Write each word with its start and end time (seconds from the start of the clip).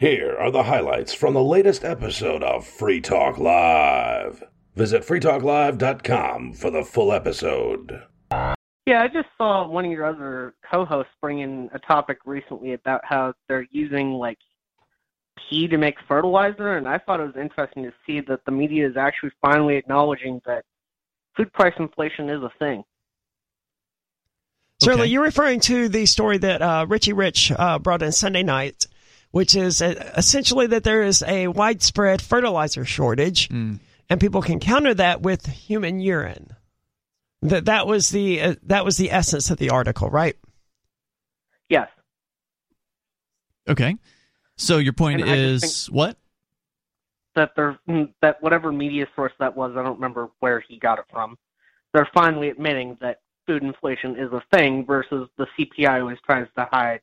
Here 0.00 0.34
are 0.40 0.50
the 0.50 0.62
highlights 0.62 1.12
from 1.12 1.34
the 1.34 1.42
latest 1.44 1.84
episode 1.84 2.42
of 2.42 2.66
Free 2.66 3.02
Talk 3.02 3.36
Live. 3.36 4.42
Visit 4.74 5.02
freetalklive.com 5.02 6.54
for 6.54 6.70
the 6.70 6.82
full 6.84 7.12
episode. 7.12 8.02
Yeah, 8.86 9.02
I 9.02 9.08
just 9.08 9.28
saw 9.36 9.68
one 9.68 9.84
of 9.84 9.90
your 9.90 10.06
other 10.06 10.54
co-hosts 10.72 11.12
bring 11.20 11.40
in 11.40 11.68
a 11.74 11.78
topic 11.78 12.16
recently 12.24 12.72
about 12.72 13.02
how 13.04 13.34
they're 13.46 13.66
using 13.70 14.12
like 14.12 14.38
pee 15.50 15.68
to 15.68 15.76
make 15.76 15.96
fertilizer, 16.08 16.78
and 16.78 16.88
I 16.88 16.96
thought 16.96 17.20
it 17.20 17.24
was 17.26 17.36
interesting 17.38 17.82
to 17.82 17.92
see 18.06 18.20
that 18.20 18.40
the 18.46 18.52
media 18.52 18.88
is 18.88 18.96
actually 18.96 19.32
finally 19.42 19.76
acknowledging 19.76 20.40
that 20.46 20.64
food 21.36 21.52
price 21.52 21.74
inflation 21.78 22.30
is 22.30 22.42
a 22.42 22.50
thing. 22.58 22.84
Certainly, 24.80 25.02
Okay. 25.04 25.12
you're 25.12 25.24
referring 25.24 25.60
to 25.60 25.90
the 25.90 26.06
story 26.06 26.38
that 26.38 26.62
uh, 26.62 26.86
Richie 26.88 27.12
Rich 27.12 27.52
uh, 27.52 27.78
brought 27.78 28.00
in 28.00 28.12
Sunday 28.12 28.42
night, 28.42 28.86
which 29.30 29.54
is 29.54 29.80
essentially 29.80 30.66
that 30.68 30.84
there 30.84 31.02
is 31.02 31.22
a 31.26 31.48
widespread 31.48 32.20
fertilizer 32.22 32.84
shortage, 32.84 33.48
Mm. 33.48 33.78
and 34.08 34.20
people 34.20 34.42
can 34.42 34.58
counter 34.60 34.94
that 34.94 35.22
with 35.22 35.46
human 35.46 36.00
urine. 36.00 36.56
That 37.42 37.64
that 37.66 37.86
was 37.86 38.10
the 38.10 38.40
uh, 38.42 38.54
that 38.64 38.84
was 38.84 38.96
the 38.98 39.10
essence 39.10 39.50
of 39.50 39.58
the 39.58 39.70
article, 39.70 40.10
right? 40.10 40.36
Yes. 41.68 41.88
Okay. 43.68 43.96
So 44.56 44.78
your 44.78 44.92
point 44.92 45.22
And 45.22 45.30
is 45.30 45.86
what? 45.86 46.16
that 47.36 47.52
they're 47.56 47.78
mm, 47.88 48.12
that 48.20 48.42
whatever 48.42 48.72
media 48.72 49.06
source 49.14 49.32
that 49.38 49.56
was, 49.56 49.72
I 49.76 49.82
don't 49.82 49.94
remember 49.94 50.28
where 50.40 50.60
he 50.60 50.76
got 50.78 50.98
it 50.98 51.04
from. 51.10 51.38
They're 51.94 52.08
finally 52.12 52.50
admitting 52.50 52.98
that 53.00 53.20
food 53.46 53.62
inflation 53.62 54.16
is 54.16 54.30
a 54.32 54.42
thing 54.52 54.84
versus 54.84 55.28
the 55.38 55.46
CPI 55.56 56.00
always 56.00 56.18
tries 56.26 56.46
to 56.56 56.68
hide 56.70 57.00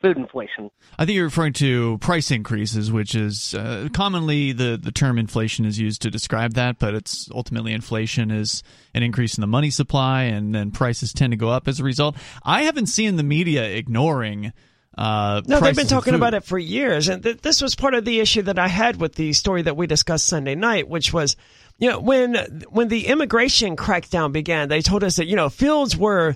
food 0.00 0.16
inflation. 0.16 0.70
I 0.98 1.04
think 1.04 1.16
you're 1.16 1.24
referring 1.24 1.54
to 1.54 1.98
price 1.98 2.30
increases, 2.30 2.92
which 2.92 3.14
is 3.14 3.54
uh, 3.54 3.88
commonly 3.92 4.52
the, 4.52 4.78
the 4.80 4.92
term 4.92 5.18
inflation 5.18 5.64
is 5.64 5.78
used 5.78 6.02
to 6.02 6.10
describe 6.10 6.54
that, 6.54 6.78
but 6.78 6.94
it's 6.94 7.30
ultimately 7.32 7.72
inflation 7.72 8.30
is 8.30 8.62
an 8.94 9.02
increase 9.02 9.36
in 9.36 9.40
the 9.40 9.46
money 9.46 9.70
supply, 9.70 10.24
and 10.24 10.54
then 10.54 10.70
prices 10.70 11.12
tend 11.12 11.32
to 11.32 11.36
go 11.36 11.48
up 11.48 11.66
as 11.68 11.80
a 11.80 11.84
result. 11.84 12.16
I 12.42 12.62
haven't 12.64 12.86
seen 12.86 13.16
the 13.16 13.22
media 13.22 13.64
ignoring. 13.64 14.52
Uh, 14.96 15.42
No, 15.46 15.60
they've 15.60 15.76
been 15.76 15.86
talking 15.86 16.14
about 16.14 16.34
it 16.34 16.44
for 16.44 16.58
years, 16.58 17.08
and 17.08 17.22
th- 17.22 17.42
this 17.42 17.60
was 17.60 17.74
part 17.74 17.94
of 17.94 18.04
the 18.04 18.20
issue 18.20 18.42
that 18.42 18.58
I 18.58 18.68
had 18.68 18.98
with 18.98 19.14
the 19.14 19.32
story 19.34 19.62
that 19.62 19.76
we 19.76 19.86
discussed 19.86 20.26
Sunday 20.26 20.54
night, 20.54 20.88
which 20.88 21.12
was, 21.12 21.36
you 21.78 21.90
know, 21.90 22.00
when 22.00 22.34
when 22.70 22.88
the 22.88 23.06
immigration 23.06 23.76
crackdown 23.76 24.32
began, 24.32 24.68
they 24.68 24.80
told 24.80 25.04
us 25.04 25.16
that 25.16 25.26
you 25.26 25.36
know 25.36 25.50
fields 25.50 25.96
were 25.96 26.34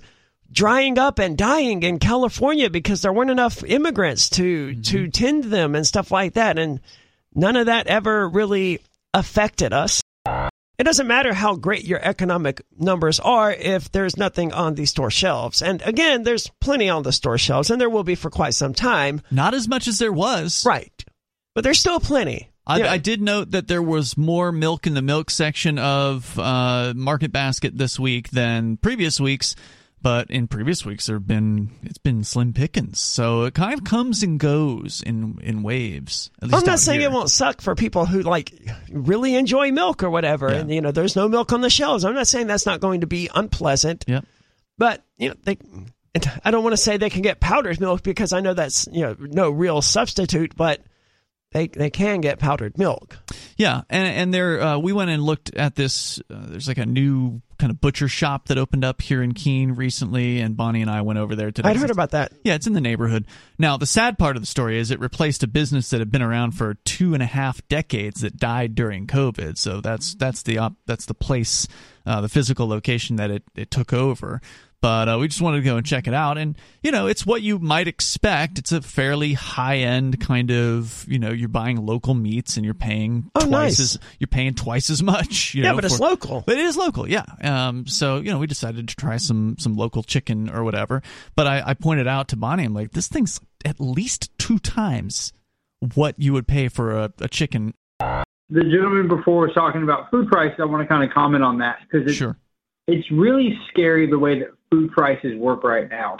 drying 0.52 0.98
up 0.98 1.18
and 1.18 1.36
dying 1.36 1.82
in 1.82 1.98
California 1.98 2.70
because 2.70 3.02
there 3.02 3.12
weren't 3.12 3.30
enough 3.30 3.62
immigrants 3.64 4.28
to 4.30 4.74
to 4.82 5.08
tend 5.08 5.44
them 5.44 5.74
and 5.74 5.86
stuff 5.86 6.10
like 6.10 6.34
that, 6.34 6.58
and 6.58 6.80
none 7.34 7.56
of 7.56 7.66
that 7.66 7.86
ever 7.86 8.28
really 8.28 8.80
affected 9.14 9.72
us. 9.72 10.00
It 10.26 10.84
doesn't 10.84 11.06
matter 11.06 11.34
how 11.34 11.56
great 11.56 11.84
your 11.84 12.00
economic 12.02 12.62
numbers 12.78 13.20
are 13.20 13.52
if 13.52 13.92
there's 13.92 14.16
nothing 14.16 14.54
on 14.54 14.76
the 14.76 14.86
store 14.86 15.10
shelves. 15.10 15.60
And 15.60 15.82
again, 15.82 16.22
there's 16.22 16.50
plenty 16.58 16.88
on 16.88 17.02
the 17.02 17.12
store 17.12 17.36
shelves, 17.36 17.70
and 17.70 17.78
there 17.78 17.90
will 17.90 18.02
be 18.02 18.14
for 18.14 18.30
quite 18.30 18.54
some 18.54 18.72
time. 18.72 19.20
Not 19.30 19.52
as 19.52 19.68
much 19.68 19.86
as 19.88 19.98
there 19.98 20.12
was. 20.12 20.64
Right. 20.64 21.04
But 21.54 21.64
there's 21.64 21.78
still 21.78 22.00
plenty. 22.00 22.48
I, 22.66 22.78
Yeah. 22.78 22.92
I 22.92 22.96
did 22.96 23.20
note 23.20 23.50
that 23.50 23.68
there 23.68 23.82
was 23.82 24.16
more 24.16 24.52
milk 24.52 24.86
in 24.86 24.94
the 24.94 25.02
milk 25.02 25.28
section 25.30 25.78
of 25.78 26.38
uh, 26.38 26.94
Market 26.96 27.30
Basket 27.30 27.76
this 27.76 27.98
week 28.00 28.30
than 28.30 28.78
previous 28.78 29.20
weeks, 29.20 29.56
but 30.02 30.30
in 30.30 30.46
previous 30.48 30.84
weeks 30.84 31.06
there 31.06 31.16
have 31.16 31.26
been 31.26 31.70
it's 31.82 31.98
been 31.98 32.24
slim 32.24 32.52
pickings. 32.52 33.00
So 33.00 33.44
it 33.44 33.54
kind 33.54 33.74
of 33.78 33.84
comes 33.84 34.22
and 34.22 34.38
goes 34.40 35.02
in 35.04 35.38
in 35.42 35.62
waves. 35.62 36.30
At 36.42 36.48
least 36.48 36.62
I'm 36.62 36.66
not 36.66 36.78
saying 36.78 37.00
here. 37.00 37.08
it 37.08 37.12
won't 37.12 37.30
suck 37.30 37.60
for 37.60 37.74
people 37.74 38.06
who 38.06 38.22
like 38.22 38.52
really 38.90 39.34
enjoy 39.34 39.72
milk 39.72 40.02
or 40.02 40.10
whatever, 40.10 40.50
Yeah. 40.50 40.58
and 40.58 40.70
you 40.70 40.80
know, 40.80 40.90
there's 40.92 41.16
no 41.16 41.28
milk 41.28 41.52
on 41.52 41.60
the 41.60 41.70
shelves. 41.70 42.04
I'm 42.04 42.14
not 42.14 42.26
saying 42.28 42.46
that's 42.46 42.66
not 42.66 42.80
going 42.80 43.02
to 43.02 43.06
be 43.06 43.28
unpleasant, 43.34 44.04
Yep. 44.08 44.24
but 44.78 45.04
you 45.18 45.28
know, 45.30 45.34
they. 45.44 45.58
I 46.44 46.50
don't 46.50 46.64
want 46.64 46.72
to 46.72 46.76
say 46.76 46.96
they 46.96 47.08
can 47.08 47.22
get 47.22 47.38
powdered 47.38 47.78
milk 47.78 48.02
because 48.02 48.32
I 48.32 48.40
know 48.40 48.52
that's 48.52 48.88
you 48.90 49.02
know 49.02 49.16
no 49.20 49.50
real 49.50 49.80
substitute, 49.80 50.56
but 50.56 50.80
they 51.52 51.68
they 51.68 51.88
can 51.90 52.20
get 52.20 52.40
powdered 52.40 52.76
milk. 52.78 53.16
Yeah, 53.56 53.82
and 53.88 54.08
and 54.08 54.34
there 54.34 54.60
uh, 54.60 54.78
we 54.78 54.92
went 54.92 55.10
and 55.10 55.22
looked 55.22 55.54
at 55.54 55.76
this. 55.76 56.18
Uh, 56.28 56.46
there's 56.48 56.66
like 56.66 56.78
a 56.78 56.86
new 56.86 57.42
kind 57.60 57.70
of 57.70 57.80
butcher 57.80 58.08
shop 58.08 58.46
that 58.48 58.58
opened 58.58 58.84
up 58.84 59.02
here 59.02 59.22
in 59.22 59.34
Keene 59.34 59.72
recently, 59.72 60.40
and 60.40 60.56
Bonnie 60.56 60.80
and 60.80 60.90
I 60.90 61.02
went 61.02 61.18
over 61.18 61.36
there 61.36 61.52
today. 61.52 61.68
I'd 61.68 61.76
heard 61.76 61.90
about 61.90 62.12
that. 62.12 62.32
Yeah, 62.42 62.54
it's 62.54 62.66
in 62.66 62.72
the 62.72 62.80
neighborhood. 62.80 63.26
Now, 63.58 63.76
the 63.76 63.86
sad 63.86 64.18
part 64.18 64.36
of 64.36 64.42
the 64.42 64.46
story 64.46 64.78
is 64.78 64.90
it 64.90 64.98
replaced 64.98 65.42
a 65.42 65.46
business 65.46 65.90
that 65.90 66.00
had 66.00 66.10
been 66.10 66.22
around 66.22 66.52
for 66.52 66.74
two 66.84 67.14
and 67.14 67.22
a 67.22 67.26
half 67.26 67.66
decades 67.68 68.22
that 68.22 68.38
died 68.38 68.74
during 68.74 69.06
COVID. 69.06 69.58
So 69.58 69.80
that's 69.80 70.14
that's 70.14 70.42
the 70.42 70.58
op- 70.58 70.76
that's 70.86 71.06
the 71.06 71.14
place, 71.14 71.68
uh, 72.06 72.22
the 72.22 72.28
physical 72.28 72.66
location 72.66 73.16
that 73.16 73.30
it, 73.30 73.44
it 73.54 73.70
took 73.70 73.92
over. 73.92 74.40
But 74.82 75.08
uh, 75.10 75.18
we 75.20 75.28
just 75.28 75.42
wanted 75.42 75.58
to 75.58 75.62
go 75.62 75.76
and 75.76 75.84
check 75.84 76.08
it 76.08 76.14
out, 76.14 76.38
and 76.38 76.56
you 76.82 76.90
know, 76.90 77.06
it's 77.06 77.26
what 77.26 77.42
you 77.42 77.58
might 77.58 77.86
expect. 77.86 78.58
It's 78.58 78.72
a 78.72 78.80
fairly 78.80 79.34
high 79.34 79.76
end 79.78 80.20
kind 80.20 80.50
of, 80.50 81.04
you 81.06 81.18
know, 81.18 81.30
you're 81.30 81.50
buying 81.50 81.84
local 81.84 82.14
meats 82.14 82.56
and 82.56 82.64
you're 82.64 82.72
paying 82.72 83.30
Oh, 83.34 83.40
twice 83.40 83.50
nice. 83.50 83.80
as 83.80 83.98
you're 84.18 84.28
paying 84.28 84.54
twice 84.54 84.88
as 84.88 85.02
much. 85.02 85.54
You 85.54 85.64
Yeah, 85.64 85.70
know, 85.70 85.76
but 85.76 85.84
it's 85.84 86.00
local. 86.00 86.42
but 86.46 86.56
it 86.56 86.64
is 86.64 86.76
local, 86.78 87.06
yeah. 87.06 87.24
Um, 87.42 87.86
so 87.86 88.16
you 88.18 88.30
know, 88.30 88.38
we 88.38 88.46
decided 88.46 88.88
to 88.88 88.96
try 88.96 89.18
some 89.18 89.56
some 89.58 89.74
local 89.74 90.02
chicken 90.02 90.48
or 90.48 90.64
whatever. 90.64 91.02
But 91.36 91.46
I, 91.46 91.62
I 91.66 91.74
pointed 91.74 92.06
out 92.06 92.28
to 92.28 92.36
Bonnie, 92.36 92.64
I'm 92.64 92.72
like, 92.72 92.92
this 92.92 93.08
thing's 93.08 93.38
at 93.66 93.80
least 93.80 94.30
two 94.38 94.58
times 94.58 95.32
what 95.94 96.14
you 96.18 96.32
would 96.32 96.46
pay 96.48 96.68
for 96.68 96.96
a, 96.98 97.12
a 97.20 97.28
chicken. 97.28 97.74
the 97.98 98.24
gentleman 98.62 99.08
before 99.08 99.42
was 99.46 99.52
talking 99.54 99.82
about 99.82 100.10
food 100.10 100.28
prices. 100.28 100.56
I 100.58 100.64
want 100.64 100.82
to 100.82 100.86
kind 100.88 101.04
of 101.04 101.10
comment 101.14 101.44
on 101.44 101.58
that 101.58 101.80
because 101.82 102.06
it's, 102.06 102.16
Sure. 102.16 102.38
It's 102.90 103.10
really 103.10 103.58
scary 103.68 104.06
the 104.06 104.18
way 104.18 104.38
that 104.40 104.48
food 104.70 104.90
prices 104.92 105.36
work 105.36 105.64
right 105.64 105.88
now. 105.88 106.16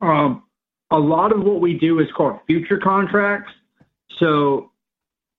Um, 0.00 0.44
a 0.90 0.98
lot 0.98 1.32
of 1.32 1.42
what 1.42 1.60
we 1.60 1.78
do 1.78 2.00
is 2.00 2.08
called 2.16 2.40
future 2.46 2.78
contracts. 2.78 3.52
So 4.18 4.72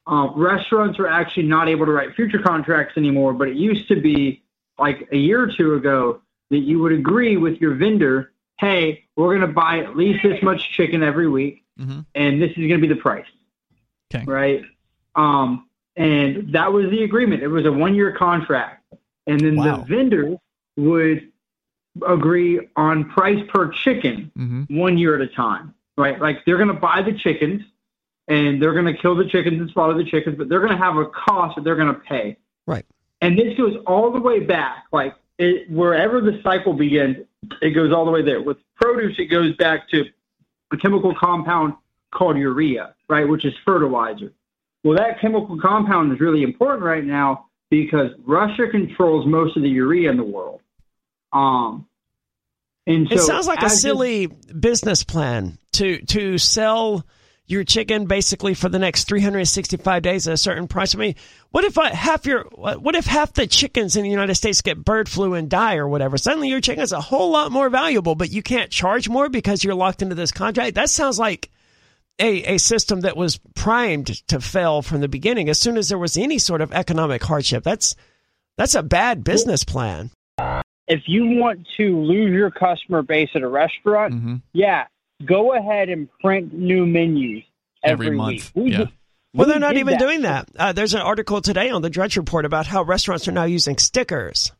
uh, 0.08 0.30
restaurants 0.36 1.00
are 1.00 1.08
actually 1.08 1.44
not 1.44 1.68
able 1.68 1.86
to 1.86 1.91
write 1.91 2.16
future 2.16 2.40
contracts 2.40 2.97
anymore, 2.97 3.34
but 3.34 3.50
it 3.50 3.56
used 3.56 3.88
to 3.90 4.00
be 4.00 4.44
like 4.80 5.08
a 5.12 5.18
year 5.18 5.41
or 5.44 5.52
two 5.56 5.75
ago 5.75 6.22
that 6.50 6.59
you 6.59 6.80
would 6.80 6.91
agree 6.91 7.38
with 7.38 7.59
your 7.62 7.75
vendor, 7.75 8.34
hey, 8.59 9.06
we're 9.16 9.38
going 9.38 9.47
to 9.47 9.53
buy 9.53 9.80
at 9.80 9.96
least 9.96 10.24
this 10.24 10.41
much 10.41 10.72
chicken 10.72 11.03
every 11.03 11.28
week, 11.28 11.64
Mhm. 11.80 12.06
and 12.16 12.41
this 12.41 12.52
is 12.52 12.58
going 12.58 12.81
to 12.81 12.88
be 12.88 12.88
the 12.88 13.00
price. 13.00 13.25
Okay. 14.14 14.25
Right? 14.25 14.64
Um, 15.16 15.68
and 15.96 16.53
that 16.53 16.72
was 16.72 16.90
the 16.90 17.03
agreement. 17.03 17.44
It 17.44 17.47
was 17.47 17.66
a 17.66 17.72
one 17.72 17.96
year 17.96 18.12
contract. 18.14 18.81
And 19.28 19.40
then 19.40 19.56
Wow. 19.56 19.78
the 19.78 19.96
vendor 19.96 20.36
would 20.78 21.32
agree 22.08 22.68
on 22.76 23.06
price 23.09 23.44
per 23.50 23.70
chicken 23.70 24.32
hmm 24.36 24.64
one 24.70 24.98
year 24.98 25.16
at 25.16 25.22
a 25.22 25.28
time, 25.28 25.74
right? 25.98 26.20
Like 26.20 26.46
they're 26.46 26.58
going 26.58 26.70
to 26.70 26.74
buy 26.74 27.02
the 27.02 27.14
chickens 27.14 27.62
and 28.28 28.62
they're 28.62 28.74
going 28.74 28.86
to 28.86 28.94
kill 28.94 29.16
the 29.16 29.26
chickens 29.26 29.59
and 29.59 29.70
slaughter 29.72 29.94
the 29.94 30.06
chickens, 30.06 30.38
but 30.38 30.48
they're 30.48 30.62
going 30.62 30.72
to 30.72 30.78
have 30.78 30.96
a 30.96 31.06
cost 31.08 31.56
that 31.56 31.64
they're 31.64 31.76
going 31.76 31.94
to 31.94 32.00
pay. 32.00 32.38
Right. 32.66 32.86
And 33.20 33.38
this 33.38 33.58
goes 33.58 33.76
all 33.86 34.12
the 34.12 34.22
way 34.22 34.40
back, 34.40 34.86
like 34.92 35.16
it, 35.38 35.70
wherever 35.70 36.22
the 36.22 36.40
cycle 36.44 36.74
begins, 36.74 37.18
it 37.62 37.72
goes 37.72 37.92
all 37.92 38.06
the 38.06 38.12
way 38.12 38.22
there. 38.22 38.42
With 38.42 38.58
produce, 38.76 39.20
it 39.20 39.26
goes 39.26 39.56
back 39.58 39.90
to 39.90 40.06
a 40.72 40.78
chemical 40.78 41.14
compound 41.14 41.74
called 42.12 42.38
urea, 42.38 42.96
right, 43.09 43.28
which 43.28 43.44
is 43.46 43.53
fertilizer. 43.66 44.32
Well, 44.84 44.98
that 44.98 45.20
chemical 45.20 45.59
compound 45.59 46.14
is 46.14 46.20
really 46.20 46.44
important 46.44 46.84
right 46.84 47.03
now 47.03 47.48
because 47.72 48.12
Russia 48.28 48.68
controls 48.70 49.26
most 49.26 49.58
of 49.58 49.64
the 49.64 49.70
urea 49.70 50.12
in 50.12 50.18
the 50.18 50.24
world. 50.24 50.62
Um, 51.34 51.88
and 52.86 53.08
so 53.08 53.16
it 53.16 53.20
sounds 53.20 53.48
like 53.48 53.62
a 53.62 53.66
as 53.66 53.72
this- 53.72 53.82
silly 53.82 54.28
business 54.28 55.04
plan 55.04 55.58
to 55.74 56.02
to 56.06 56.38
sell 56.38 57.06
your 57.48 57.64
chicken 57.64 58.06
basically 58.06 58.54
for 58.54 58.70
the 58.70 58.80
next 58.80 59.06
365 59.06 60.02
days 60.03 60.28
at 60.28 60.34
a 60.34 60.38
certain 60.38 60.68
price. 60.68 60.96
I 60.96 61.00
mean, 61.00 61.16
what 61.52 61.64
if 61.64 61.78
uh, 61.78 61.94
half 61.94 62.26
your 62.26 62.44
what 62.52 62.96
if 62.96 63.06
half 63.06 63.34
the 63.34 63.47
chickens 63.47 63.96
in 63.96 64.03
the 64.03 64.09
United 64.09 64.35
States 64.35 64.62
get 64.62 64.84
bird 64.84 65.08
flu 65.08 65.34
and 65.34 65.50
die 65.50 65.78
or 65.78 65.88
whatever? 65.88 66.18
Suddenly 66.18 66.50
your 66.50 66.62
chicken 66.62 66.84
is 66.84 66.91
a 66.91 67.02
whole 67.02 67.32
lot 67.32 67.52
more 67.52 67.70
valuable, 67.70 68.16
but 68.16 68.32
you 68.32 68.44
can't 68.44 68.70
charge 68.70 69.08
more 69.08 69.29
because 69.29 69.64
you're 69.64 69.76
locked 69.76 70.02
into 70.02 70.16
this 70.16 70.32
contract. 70.32 70.76
That 70.76 70.90
sounds 70.90 71.18
like 71.18 71.50
a, 72.22 72.56
a 72.56 72.58
system 72.59 73.02
that 73.02 73.18
was 73.18 73.40
primed 73.56 74.08
to 74.28 74.40
fail 74.40 74.82
from 74.82 75.02
the 75.02 75.08
beginning. 75.08 75.50
As 75.50 75.58
soon 75.59 75.78
as 75.78 75.90
there 75.90 75.97
was 75.97 76.18
any 76.18 76.38
sort 76.40 76.62
of 76.62 76.72
economic 76.72 77.23
hardship, 77.23 77.64
that's 77.64 77.96
that's 78.58 78.76
a 78.76 78.84
bad 78.84 79.23
business 79.23 79.64
plan. 79.64 80.12
if 80.88 81.02
you 81.08 81.26
want 81.40 81.68
to 81.78 82.00
lose 82.02 82.32
your 82.32 82.52
customer 82.52 83.02
base 83.02 83.29
at 83.35 83.41
a 83.41 83.47
restaurant, 83.47 84.14
hmm 84.14 84.35
yeah, 84.53 84.85
go 85.26 85.53
ahead 85.56 85.90
and 85.90 86.08
print 86.20 86.53
new 86.53 86.85
menus 86.85 87.44
Every, 87.84 88.08
every, 88.08 88.18
month. 88.18 88.52
week. 88.56 88.66
We 88.66 88.72
yeah. 88.73 88.85
Well, 89.34 89.47
we 89.47 89.52
they're 89.53 89.59
not 89.59 89.78
even 89.78 89.94
that. 89.94 90.00
doing 90.00 90.22
that. 90.23 90.50
Uh, 90.58 90.73
there's 90.73 90.94
an 90.94 91.02
article 91.02 91.41
today 91.41 91.70
on 91.70 91.82
the 91.82 91.90
Drudge 91.90 92.18
Report 92.18 92.46
about 92.46 92.68
how 92.68 92.84
restaurants 92.84 93.28
are 93.29 93.32
now 93.32 93.46
using 93.46 93.78
stickers 93.78 94.52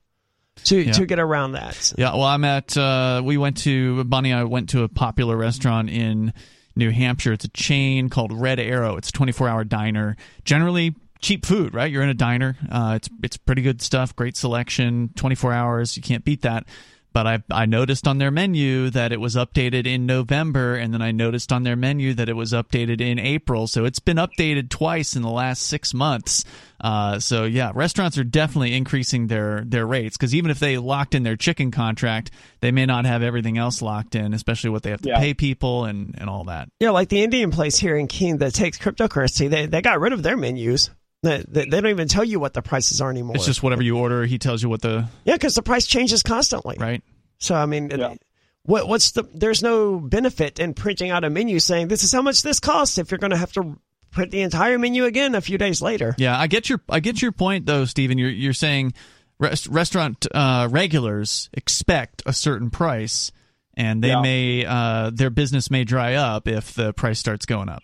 to 0.64 0.78
Yeah. 0.80 0.94
to 0.94 1.06
get 1.06 1.20
around 1.20 1.52
that. 1.54 1.94
Yeah, 1.98 2.12
well, 2.14 2.24
I'm 2.24 2.46
at. 2.46 2.76
Uh, 2.78 3.22
we 3.24 3.38
went 3.38 3.58
to 3.60 4.04
Bonnie. 4.06 4.32
and 4.32 4.40
I 4.40 4.44
went 4.46 4.70
to 4.70 4.84
a 4.84 4.88
popular 4.90 5.36
restaurant 5.36 5.90
in 5.90 6.32
New 6.76 6.92
Hampshire. 6.92 7.34
It's 7.34 7.46
a 7.46 7.50
chain 7.50 8.10
called 8.10 8.32
Red 8.32 8.60
Arrow. 8.60 8.96
It's 8.98 9.10
a 9.10 9.14
24 9.14 9.48
hour 9.48 9.64
diner. 9.64 10.16
Generally 10.46 10.96
cheap 11.20 11.46
food, 11.46 11.74
right? 11.74 11.92
You're 11.92 12.04
in 12.04 12.10
a 12.10 12.14
diner. 12.14 12.58
Uh, 12.70 12.94
it's 12.98 13.10
it's 13.24 13.38
pretty 13.38 13.62
good 13.62 13.82
stuff. 13.82 14.16
Great 14.16 14.36
selection. 14.36 15.10
24 15.16 15.54
hours. 15.54 15.96
You 15.96 16.04
can't 16.04 16.26
beat 16.26 16.42
that. 16.42 16.66
But 17.14 17.28
I 17.28 17.44
I 17.52 17.66
noticed 17.66 18.08
on 18.08 18.20
their 18.20 18.32
menu 18.32 18.90
that 18.92 19.12
it 19.12 19.20
was 19.20 19.36
updated 19.36 19.86
in 19.86 20.06
November, 20.06 20.76
and 20.76 20.94
then 20.94 21.02
I 21.02 21.12
noticed 21.12 21.52
on 21.52 21.64
their 21.64 21.76
menu 21.76 22.14
that 22.14 22.30
it 22.30 22.36
was 22.38 22.54
updated 22.54 23.02
in 23.02 23.20
April. 23.20 23.68
So 23.68 23.84
it's 23.84 24.00
been 24.00 24.18
updated 24.18 24.70
twice 24.70 25.16
in 25.16 25.22
the 25.22 25.30
last 25.30 25.64
six 25.64 25.94
months. 25.94 26.46
Uh, 26.80 27.20
so 27.20 27.44
yeah, 27.44 27.72
restaurants 27.76 28.18
are 28.18 28.24
definitely 28.24 28.74
increasing 28.74 29.28
their 29.28 29.64
their 29.66 29.86
rates 29.86 30.16
because 30.16 30.34
even 30.34 30.50
if 30.52 30.60
they 30.60 30.78
locked 30.78 31.14
in 31.14 31.24
their 31.24 31.36
chicken 31.36 31.70
contract, 31.70 32.32
they 32.62 32.72
may 32.72 32.86
not 32.86 33.06
have 33.06 33.22
everything 33.24 33.58
else 33.58 33.82
locked 33.82 34.16
in, 34.16 34.34
especially 34.34 34.70
what 34.70 34.82
they 34.84 34.90
have 34.92 35.02
to 35.02 35.10
Yeah. 35.10 35.20
pay 35.20 35.34
people 35.34 35.86
and 35.86 36.16
and 36.18 36.30
all 36.30 36.46
that. 36.46 36.70
Yeah, 36.80 36.92
like 36.92 37.10
the 37.10 37.22
Indian 37.24 37.52
place 37.52 37.78
here 37.78 37.98
in 37.98 38.08
Keene 38.08 38.38
that 38.38 38.54
takes 38.54 38.78
cryptocurrency, 38.78 39.50
they 39.50 39.66
they 39.66 39.82
got 39.82 40.00
rid 40.00 40.14
of 40.14 40.24
their 40.24 40.38
menus. 40.38 40.90
They, 41.24 41.44
they, 41.48 41.66
they 41.66 41.82
don't 41.82 41.88
even 41.92 42.08
tell 42.08 42.24
you 42.24 42.40
what 42.40 42.54
the 42.54 42.62
prices 42.62 43.00
are 43.02 43.10
anymore. 43.12 43.36
It's 43.36 43.46
just 43.46 43.62
whatever 43.62 43.84
you 43.84 43.98
order. 43.98 44.26
He 44.26 44.40
tells 44.40 44.64
you 44.64 44.70
what 44.70 44.82
the 44.82 45.08
yeah, 45.24 45.36
because 45.36 45.54
the 45.56 45.62
price 45.62 45.86
changes 45.86 46.24
constantly. 46.24 46.78
right. 46.80 47.04
So 47.38 47.56
I 47.56 47.66
mean, 47.68 47.90
Yeah. 47.92 48.16
what 48.64 48.88
what's 48.88 49.12
the? 49.12 49.24
There's 49.34 49.62
no 49.62 50.00
benefit 50.00 50.60
in 50.60 50.74
printing 50.74 51.12
out 51.12 51.24
a 51.24 51.30
menu 51.30 51.60
saying 51.60 51.88
this 51.90 52.04
is 52.04 52.12
how 52.12 52.22
much 52.22 52.42
this 52.42 52.60
costs 52.60 52.98
if 52.98 53.12
you're 53.12 53.18
going 53.20 53.32
to 53.32 53.38
have 53.38 53.52
to 53.54 53.80
print 54.12 54.32
the 54.32 54.42
entire 54.42 54.78
menu 54.80 55.06
again 55.06 55.36
a 55.36 55.42
few 55.42 55.58
days 55.58 55.82
later. 55.82 56.16
Yeah, 56.18 56.40
I 56.40 56.48
get 56.48 56.70
your 56.70 56.82
I 56.90 57.00
get 57.00 57.22
your 57.22 57.32
point 57.32 57.66
though, 57.68 57.86
Stephen. 57.86 58.18
You're 58.18 58.30
you're 58.30 58.54
saying 58.54 58.94
rest, 59.40 59.68
restaurant 59.68 60.26
uh, 60.34 60.68
regulars 60.72 61.50
expect 61.54 62.24
a 62.26 62.34
certain 62.34 62.70
price, 62.72 63.32
and 63.78 64.04
they 64.04 64.08
Yeah. 64.10 64.22
may 64.22 64.66
uh, 64.66 65.12
their 65.14 65.30
business 65.30 65.70
may 65.70 65.84
dry 65.84 66.16
up 66.16 66.48
if 66.48 66.74
the 66.74 66.94
price 66.94 67.20
starts 67.20 67.46
going 67.46 67.70
up. 67.70 67.84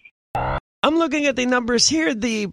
I'm 0.83 0.97
looking 0.97 1.25
at 1.25 1.35
the 1.35 1.45
numbers 1.45 1.87
here. 1.89 2.13
The 2.13 2.47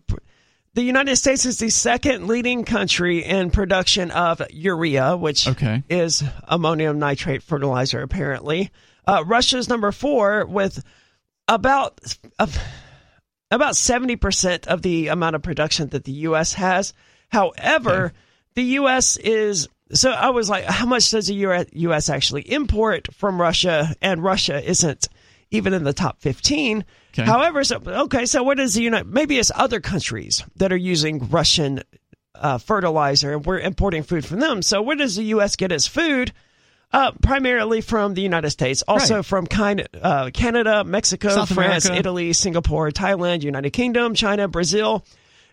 the 0.75 0.83
United 0.83 1.17
States 1.17 1.47
is 1.47 1.59
the 1.59 1.71
second 1.71 2.27
leading 2.27 2.65
country 2.65 3.25
in 3.25 3.51
production 3.51 4.11
of 4.11 4.43
urea, 4.51 5.17
which 5.17 5.47
Okay. 5.49 5.83
is 5.89 6.23
ammonium 6.49 6.99
nitrate 6.99 7.43
fertilizer. 7.43 8.03
Apparently, 8.03 8.71
uh, 9.07 9.23
Russia's 9.27 9.69
number 9.69 9.93
four 9.93 10.47
with 10.47 10.83
about 11.49 12.01
uh, 12.39 12.47
about 13.51 13.77
seventy 13.77 14.17
percent 14.17 14.67
of 14.67 14.83
the 14.83 15.09
amount 15.09 15.37
of 15.37 15.43
production 15.43 15.89
that 15.91 16.05
the 16.05 16.13
U.S. 16.13 16.55
has. 16.55 16.93
However, 17.29 18.13
the 18.55 18.63
U.S. 18.63 19.17
is 19.17 19.69
so. 19.93 20.11
I 20.11 20.31
was 20.31 20.49
like, 20.49 20.65
how 20.65 20.87
much 20.87 21.11
does 21.11 21.27
the 21.27 21.67
U.S. 21.73 22.09
actually 22.09 22.51
import 22.51 23.09
from 23.15 23.41
Russia? 23.41 23.95
And 24.01 24.23
Russia 24.23 24.63
isn't 24.69 25.09
even 25.55 25.73
in 25.75 25.85
the 25.85 25.93
top 25.93 26.21
fifteen. 26.21 26.85
Okay. 27.13 27.25
However, 27.25 27.65
so 27.65 27.81
okay, 27.87 28.27
so 28.27 28.43
what 28.43 28.59
is 28.61 28.75
the 28.75 28.83
United? 28.83 29.07
Maybe 29.13 29.39
it's 29.39 29.51
other 29.55 29.81
countries 29.81 30.43
that 30.57 30.73
are 30.73 30.77
using 30.77 31.29
Russian 31.31 31.83
uh, 32.35 32.59
fertilizer, 32.59 33.33
and 33.35 33.47
we're 33.47 33.61
importing 33.61 34.03
food 34.03 34.25
from 34.27 34.41
them. 34.41 34.63
So 34.63 34.83
where 34.83 34.97
does 34.97 35.17
the 35.17 35.23
U.S. 35.25 35.57
get 35.57 35.73
its 35.73 35.87
food? 35.87 36.33
Uh, 36.93 37.11
primarily 37.23 37.81
from 37.81 38.15
the 38.15 38.23
United 38.23 38.51
States, 38.51 38.83
also 38.87 39.17
Right. 39.17 39.25
from 39.25 39.47
kind 39.49 39.89
uh, 40.01 40.31
Canada, 40.33 40.85
Mexico, 40.85 41.29
South 41.31 41.53
France, 41.53 41.87
America. 41.87 41.99
Italy, 41.99 42.33
Singapore, 42.33 42.91
Thailand, 42.93 43.43
United 43.43 43.71
Kingdom, 43.71 44.15
China, 44.15 44.47
Brazil. 44.47 45.05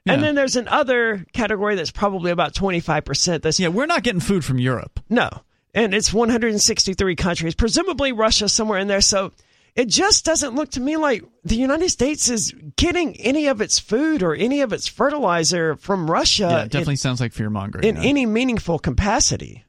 And 0.06 0.22
Yeah. 0.22 0.28
then 0.28 0.36
there's 0.36 0.56
an 0.56 0.68
other 0.68 1.26
category 1.34 1.74
that's 1.76 1.90
probably 1.90 2.30
about 2.30 2.54
25%. 2.54 3.42
That's 3.42 3.60
Yeah, 3.60 3.70
we're 3.70 3.88
not 3.88 4.04
getting 4.04 4.20
food 4.22 4.46
from 4.46 4.60
Europe. 4.60 5.00
no. 5.10 5.30
And 5.74 5.94
it's 5.96 6.14
163 6.14 7.16
countries, 7.16 7.56
presumably 7.56 8.12
Russia 8.12 8.48
somewhere 8.50 8.78
in 8.78 8.88
there. 8.88 9.02
So 9.02 9.32
it 9.76 9.88
just 9.88 10.26
doesn't 10.26 10.56
look 10.56 10.72
to 10.72 10.82
me 10.82 10.98
like 10.98 11.24
the 11.44 11.56
United 11.56 11.90
States 11.90 12.30
is 12.30 12.54
getting 12.76 13.16
any 13.18 13.48
of 13.48 13.62
its 13.62 13.80
food 13.80 14.24
or 14.24 14.36
any 14.36 14.62
of 14.62 14.74
its 14.74 14.88
fertilizer 14.88 15.76
from 15.76 16.10
Russia 16.10 16.48
yeah, 16.50 16.64
it 16.64 16.72
definitely 16.72 16.96
sounds 16.98 17.22
like 17.22 17.34
fear 17.34 17.50
mongering. 17.50 17.86
in, 17.86 17.98
in 17.98 18.04
any 18.04 18.26
meaningful 18.26 18.80
capacity. 18.80 19.66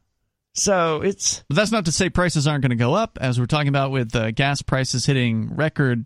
So 0.54 1.00
it's 1.00 1.44
But 1.49 1.56
that's 1.56 1.72
not 1.72 1.87
to 1.87 1.93
say 1.93 2.10
prices 2.10 2.46
aren't 2.46 2.62
going 2.62 2.70
to 2.70 2.76
go 2.76 2.94
up, 2.94 3.19
as 3.20 3.40
we're 3.40 3.46
talking 3.46 3.69
about 3.69 3.90
with 3.90 4.14
uh, 4.14 4.32
gas 4.32 4.60
prices 4.60 5.06
hitting 5.06 5.54
record 5.54 6.04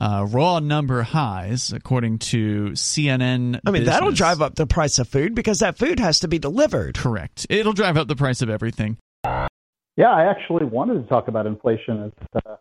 uh, 0.00 0.26
raw 0.30 0.60
number 0.60 1.02
highs, 1.02 1.72
according 1.72 2.18
to 2.18 2.70
CNN. 2.70 3.60
I 3.66 3.70
mean, 3.70 3.84
that'll 3.84 4.12
drive 4.12 4.40
up 4.40 4.54
the 4.54 4.66
price 4.66 4.98
of 4.98 5.08
food 5.08 5.34
because 5.34 5.58
that 5.58 5.76
food 5.76 5.98
has 5.98 6.20
to 6.20 6.28
be 6.28 6.38
delivered. 6.38 6.96
Correct. 6.96 7.46
It'll 7.50 7.72
drive 7.72 7.96
up 7.96 8.06
the 8.08 8.16
price 8.16 8.40
of 8.42 8.48
everything. 8.48 8.98
Yeah, 9.24 10.10
I 10.10 10.30
actually 10.30 10.66
wanted 10.66 11.02
to 11.02 11.08
talk 11.08 11.26
about 11.26 11.46
inflation, 11.46 12.12
uh, 12.32 12.56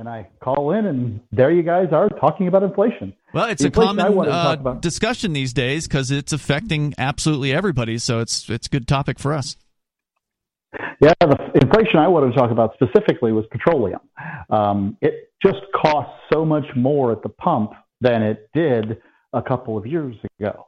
and 0.00 0.08
I 0.08 0.26
call 0.42 0.72
in, 0.72 0.86
and 0.86 1.20
there 1.30 1.52
you 1.52 1.62
guys 1.62 1.88
are 1.92 2.08
talking 2.08 2.48
about 2.48 2.62
inflation. 2.62 3.12
Well, 3.34 3.48
it's 3.50 3.62
The 3.62 3.68
a 3.68 3.70
common 3.70 4.28
uh, 4.28 4.56
discussion 4.80 5.34
these 5.34 5.52
days 5.52 5.86
because 5.86 6.10
it's 6.10 6.32
affecting 6.32 6.94
absolutely 6.98 7.52
everybody. 7.52 7.98
So 7.98 8.18
it's 8.18 8.48
it's 8.48 8.66
a 8.66 8.70
good 8.70 8.88
topic 8.88 9.18
for 9.20 9.34
us. 9.34 9.56
Yeah, 11.00 11.12
the 11.20 11.50
inflation 11.60 11.98
I 11.98 12.08
wanted 12.08 12.32
to 12.32 12.38
talk 12.38 12.50
about 12.50 12.74
specifically 12.74 13.32
was 13.32 13.44
petroleum. 13.50 14.00
Um, 14.48 14.96
it 15.02 15.32
just 15.42 15.60
costs 15.76 16.14
so 16.32 16.44
much 16.44 16.66
more 16.74 17.12
at 17.12 17.22
the 17.22 17.28
pump 17.28 17.72
than 18.00 18.22
it 18.22 18.48
did 18.54 18.98
a 19.32 19.42
couple 19.42 19.76
of 19.76 19.86
years 19.86 20.16
ago. 20.38 20.66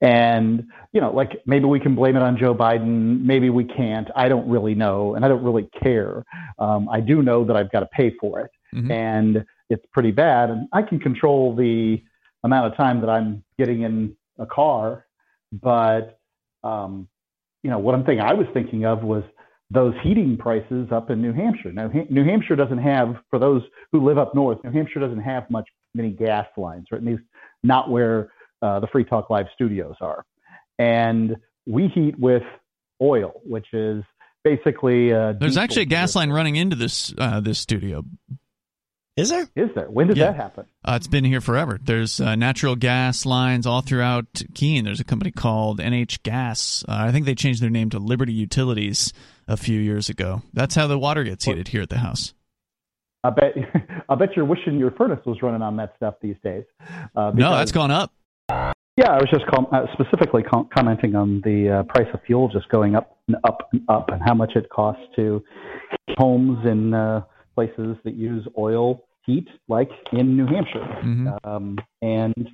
And, 0.00 0.68
you 0.92 1.00
know, 1.00 1.12
like 1.12 1.42
maybe 1.46 1.64
we 1.64 1.80
can 1.80 1.94
blame 1.94 2.16
it 2.16 2.22
on 2.22 2.36
Joe 2.36 2.54
Biden, 2.54 3.22
maybe 3.22 3.50
we 3.50 3.64
can't. 3.64 4.08
I 4.14 4.28
don't 4.28 4.48
really 4.48 4.74
know, 4.74 5.14
and 5.14 5.24
I 5.24 5.28
don't 5.28 5.42
really 5.42 5.68
care. 5.82 6.24
Um, 6.58 6.88
I 6.88 7.00
do 7.00 7.22
know 7.22 7.44
that 7.44 7.56
I've 7.56 7.72
got 7.72 7.80
to 7.80 7.86
pay 7.86 8.14
for 8.20 8.40
it, 8.40 8.50
Mhm. 8.74 8.90
and 8.90 9.44
it's 9.70 9.84
pretty 9.92 10.10
bad. 10.10 10.50
And 10.50 10.68
I 10.72 10.82
can 10.82 10.98
control 10.98 11.54
the 11.54 12.02
amount 12.42 12.70
of 12.70 12.76
time 12.76 13.00
that 13.00 13.08
I'm 13.08 13.42
getting 13.58 13.82
in 13.82 14.16
a 14.38 14.46
car, 14.46 15.06
but, 15.52 16.18
um, 16.62 17.08
you 17.62 17.70
know, 17.70 17.78
one 17.78 18.04
thing 18.04 18.20
I 18.20 18.34
was 18.34 18.46
thinking 18.52 18.84
of 18.84 19.02
was 19.02 19.24
those 19.70 19.94
heating 20.02 20.36
prices 20.36 20.88
up 20.92 21.10
in 21.10 21.22
New 21.22 21.32
Hampshire. 21.32 21.72
Now, 21.72 21.88
Ha- 21.88 22.06
New 22.10 22.24
Hampshire 22.24 22.56
doesn't 22.56 22.78
have, 22.78 23.16
for 23.30 23.38
those 23.38 23.62
who 23.92 24.04
live 24.04 24.18
up 24.18 24.34
north, 24.34 24.62
New 24.62 24.70
Hampshire 24.70 25.00
doesn't 25.00 25.20
have 25.20 25.48
much 25.50 25.68
many 25.94 26.10
gas 26.10 26.46
lines, 26.56 26.86
or 26.90 26.98
at 26.98 27.04
least 27.04 27.22
not 27.62 27.90
where 27.90 28.30
uh, 28.60 28.80
the 28.80 28.86
Free 28.88 29.04
Talk 29.04 29.30
Live 29.30 29.46
studios 29.54 29.94
are. 30.00 30.24
And 30.78 31.36
we 31.66 31.88
heat 31.88 32.18
with 32.18 32.42
oil, 33.00 33.40
which 33.44 33.72
is 33.72 34.04
basically 34.42 35.12
uh, 35.12 35.32
There's 35.32 35.56
actually 35.56 35.82
a 35.82 35.86
gas 35.86 36.14
line 36.14 36.30
running 36.30 36.56
into 36.56 36.76
this 36.76 37.14
uh, 37.16 37.40
this 37.40 37.58
studio. 37.58 38.04
Is 39.16 39.30
there? 39.30 39.46
Is 39.54 39.70
there? 39.76 39.88
When 39.88 40.08
did 40.08 40.16
Yeah. 40.16 40.32
that 40.32 40.36
happen? 40.36 40.66
Uh, 40.84 40.94
it's 40.96 41.06
been 41.06 41.24
here 41.24 41.40
forever. 41.40 41.78
There's 41.80 42.20
uh, 42.20 42.34
natural 42.34 42.74
gas 42.74 43.24
lines 43.24 43.64
all 43.64 43.80
throughout 43.80 44.26
Keene. 44.54 44.84
There's 44.84 44.98
a 44.98 45.04
company 45.04 45.30
called 45.30 45.78
NH 45.78 46.22
Gas. 46.24 46.84
Uh, 46.88 46.96
I 46.98 47.12
think 47.12 47.24
they 47.24 47.36
changed 47.36 47.62
their 47.62 47.70
name 47.70 47.90
to 47.90 48.00
Liberty 48.00 48.32
Utilities 48.32 49.12
a 49.46 49.56
few 49.56 49.78
years 49.78 50.08
ago. 50.08 50.42
That's 50.52 50.74
how 50.74 50.88
the 50.88 50.98
water 50.98 51.22
gets 51.22 51.44
heated 51.44 51.68
here 51.68 51.82
at 51.82 51.90
the 51.90 51.98
house. 51.98 52.34
I 53.22 53.30
bet. 53.30 53.54
I 54.08 54.14
bet 54.16 54.30
you're 54.34 54.44
wishing 54.44 54.78
your 54.78 54.90
furnace 54.90 55.20
was 55.24 55.38
running 55.42 55.62
on 55.62 55.76
that 55.76 55.92
stuff 55.96 56.14
these 56.20 56.36
days. 56.42 56.64
Uh, 57.14 57.30
No, 57.34 57.52
that's 57.52 57.72
gone 57.72 57.92
up. 57.92 58.12
Yeah, 58.96 59.10
I 59.10 59.16
was 59.16 59.28
just 59.32 59.46
com- 59.46 59.66
uh, 59.72 59.86
specifically 59.92 60.42
com- 60.42 60.68
commenting 60.76 61.14
on 61.14 61.40
the 61.44 61.70
uh, 61.70 61.82
price 61.84 62.08
of 62.14 62.20
fuel 62.26 62.48
just 62.48 62.68
going 62.68 62.94
up 62.96 63.16
and 63.28 63.36
up 63.44 63.68
and 63.72 63.82
up, 63.88 64.08
and 64.10 64.20
how 64.24 64.34
much 64.34 64.52
it 64.56 64.68
costs 64.70 65.02
to 65.16 65.42
heat 66.08 66.16
homes 66.18 66.64
in 66.66 66.94
uh, 66.94 67.22
places 67.54 67.96
that 68.04 68.14
use 68.14 68.46
oil 68.58 69.04
heat, 69.26 69.46
like 69.68 69.88
in 70.12 70.36
New 70.36 70.46
Hampshire. 70.46 70.84
Mhm. 71.02 71.38
Um, 71.46 71.78
and 72.02 72.48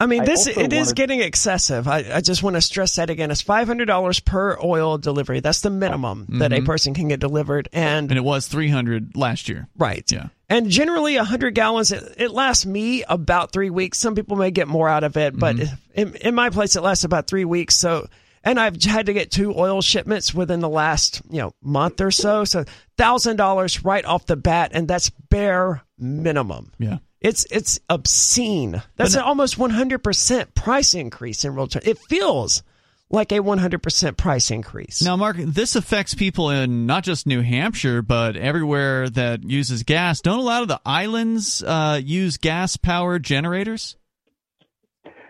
I 0.00 0.06
mean, 0.06 0.22
I 0.22 0.26
this 0.26 0.46
also 0.46 0.60
it 0.60 0.72
is 0.72 0.78
wanted- 0.88 0.96
getting 0.96 1.20
excessive. 1.22 1.88
I, 1.88 2.04
I 2.14 2.20
just 2.20 2.42
want 2.42 2.54
to 2.54 2.60
stress 2.62 2.94
that 2.96 3.10
again. 3.10 3.30
It's 3.32 3.42
five 3.42 3.66
hundred 3.66 3.86
dollars 3.86 4.20
per 4.20 4.56
oil 4.62 4.96
delivery. 4.98 5.40
That's 5.40 5.60
the 5.60 5.70
minimum 5.70 6.26
that 6.38 6.52
a 6.52 6.56
Mhm. 6.60 6.66
person 6.66 6.94
can 6.94 7.08
get 7.08 7.18
delivered, 7.20 7.68
and 7.72 8.08
And 8.10 8.16
it 8.16 8.22
was 8.24 8.46
300 8.46 9.16
last 9.16 9.48
year. 9.48 9.68
right, 9.76 10.04
Yeah. 10.10 10.28
And 10.50 10.70
generally, 10.70 11.16
hundred 11.16 11.54
gallons 11.54 11.92
it, 11.92 12.14
it 12.16 12.30
lasts 12.30 12.64
me 12.64 13.02
about 13.08 13.52
three 13.52 13.70
weeks. 13.70 13.98
Some 13.98 14.14
people 14.14 14.36
may 14.36 14.50
get 14.50 14.66
more 14.68 14.88
out 14.88 15.04
of 15.04 15.16
it, 15.16 15.36
but 15.38 15.56
in, 15.94 16.14
in 16.14 16.34
my 16.34 16.48
place, 16.50 16.74
it 16.76 16.82
lasts 16.82 17.04
about 17.04 17.26
three 17.26 17.44
weeks. 17.44 17.74
So, 17.76 18.06
and 18.44 18.58
I've 18.58 18.82
had 18.82 19.06
to 19.06 19.12
get 19.12 19.30
two 19.30 19.54
oil 19.56 19.82
shipments 19.82 20.34
within 20.34 20.60
the 20.60 20.68
last 20.68 21.22
you 21.30 21.38
know 21.38 21.52
month 21.62 22.00
or 22.00 22.10
so. 22.10 22.44
So, 22.44 22.64
thousand 22.96 23.36
dollars 23.36 23.84
right 23.84 24.04
off 24.04 24.26
the 24.26 24.36
bat, 24.36 24.70
and 24.74 24.88
that's 24.88 25.10
bare 25.10 25.82
minimum. 25.98 26.72
Yeah. 26.78 26.98
It's 27.20 27.46
it's 27.50 27.80
obscene. 27.88 28.80
That's 28.96 29.14
an 29.14 29.22
almost 29.22 29.58
100% 29.58 30.54
price 30.54 30.94
increase 30.94 31.44
in 31.44 31.54
real 31.54 31.66
terms. 31.66 31.86
It 31.86 31.98
feels 32.08 32.62
like 33.10 33.32
a 33.32 33.38
100% 33.38 34.16
price 34.16 34.50
increase. 34.50 35.02
Now, 35.02 35.16
Mark, 35.16 35.36
this 35.38 35.76
affects 35.76 36.14
people 36.14 36.50
in 36.50 36.86
not 36.86 37.04
just 37.04 37.26
New 37.26 37.40
Hampshire, 37.40 38.02
but 38.02 38.36
everywhere 38.36 39.08
that 39.10 39.42
uses 39.42 39.82
gas. 39.82 40.20
Don't 40.20 40.38
a 40.38 40.42
lot 40.42 40.62
of 40.62 40.68
the 40.68 40.80
islands 40.84 41.62
uh, 41.62 42.00
use 42.02 42.36
gas 42.36 42.76
powered 42.76 43.24
generators? 43.24 43.96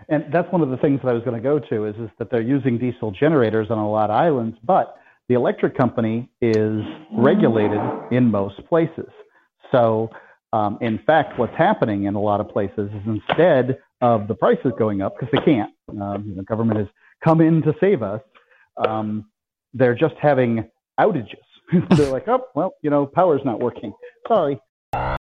And 0.08 0.24
that's 0.32 0.50
one 0.52 0.62
of 0.62 0.70
the 0.70 0.78
things 0.78 1.00
that 1.02 1.10
I 1.10 1.12
was 1.12 1.22
going 1.24 1.36
to 1.36 1.42
go 1.42 1.58
to 1.58 1.86
is 1.86 1.96
is 1.96 2.10
that 2.18 2.30
they're 2.30 2.40
using 2.40 2.78
diesel 2.78 3.10
generators 3.12 3.68
on 3.70 3.78
a 3.78 3.90
lot 3.90 4.10
of 4.10 4.16
islands, 4.16 4.56
but 4.64 4.96
the 5.28 5.34
electric 5.34 5.76
company 5.76 6.30
is 6.40 6.80
regulated 7.12 7.80
in 8.10 8.30
most 8.30 8.64
places. 8.68 9.10
So 9.72 10.10
Um, 10.52 10.78
in 10.80 10.98
fact, 11.06 11.38
what's 11.38 11.54
happening 11.56 12.04
in 12.04 12.14
a 12.14 12.20
lot 12.20 12.40
of 12.40 12.48
places 12.48 12.90
is 12.90 13.02
instead 13.06 13.78
of 14.00 14.28
the 14.28 14.34
prices 14.34 14.72
going 14.78 15.02
up, 15.02 15.14
because 15.18 15.30
they 15.32 15.44
can't, 15.44 15.72
um, 16.00 16.34
the 16.36 16.42
government 16.42 16.78
has 16.80 16.88
come 17.22 17.40
in 17.40 17.60
to 17.62 17.74
save 17.80 18.02
us, 18.02 18.22
um, 18.86 19.26
they're 19.74 19.94
just 19.94 20.14
having 20.20 20.68
outages. 20.98 21.36
they're 21.96 22.10
like, 22.10 22.26
oh, 22.28 22.46
well, 22.54 22.74
you 22.82 22.88
know, 22.88 23.04
power's 23.06 23.42
not 23.44 23.60
working. 23.60 23.92
Sorry. 24.26 24.58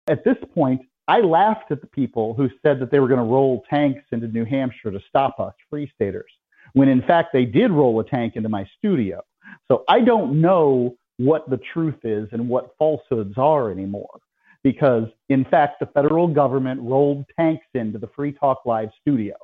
At 0.08 0.24
this 0.24 0.36
point, 0.52 0.80
I 1.06 1.20
laughed 1.20 1.70
at 1.70 1.80
the 1.80 1.86
people 1.86 2.34
who 2.34 2.48
said 2.62 2.80
that 2.80 2.90
they 2.90 2.98
were 2.98 3.08
going 3.08 3.18
to 3.18 3.24
roll 3.24 3.62
tanks 3.68 4.04
into 4.12 4.28
New 4.28 4.44
Hampshire 4.44 4.90
to 4.90 5.00
stop 5.08 5.38
us, 5.38 5.52
free 5.68 5.90
staters, 5.94 6.30
when 6.72 6.88
in 6.88 7.02
fact 7.02 7.32
they 7.32 7.44
did 7.44 7.70
roll 7.70 8.00
a 8.00 8.04
tank 8.04 8.36
into 8.36 8.48
my 8.48 8.66
studio. 8.78 9.22
So 9.68 9.84
I 9.88 10.00
don't 10.00 10.40
know 10.40 10.96
what 11.18 11.48
the 11.48 11.60
truth 11.72 12.04
is 12.04 12.28
and 12.32 12.48
what 12.48 12.74
falsehoods 12.78 13.34
are 13.36 13.70
anymore 13.70 14.20
because 14.62 15.04
in 15.28 15.44
fact 15.44 15.78
the 15.78 15.86
federal 15.86 16.26
government 16.26 16.80
rolled 16.82 17.26
tanks 17.38 17.66
into 17.74 17.98
the 17.98 18.08
Free 18.16 18.32
Talk 18.32 18.62
Live 18.64 18.88
studio. 19.00 19.34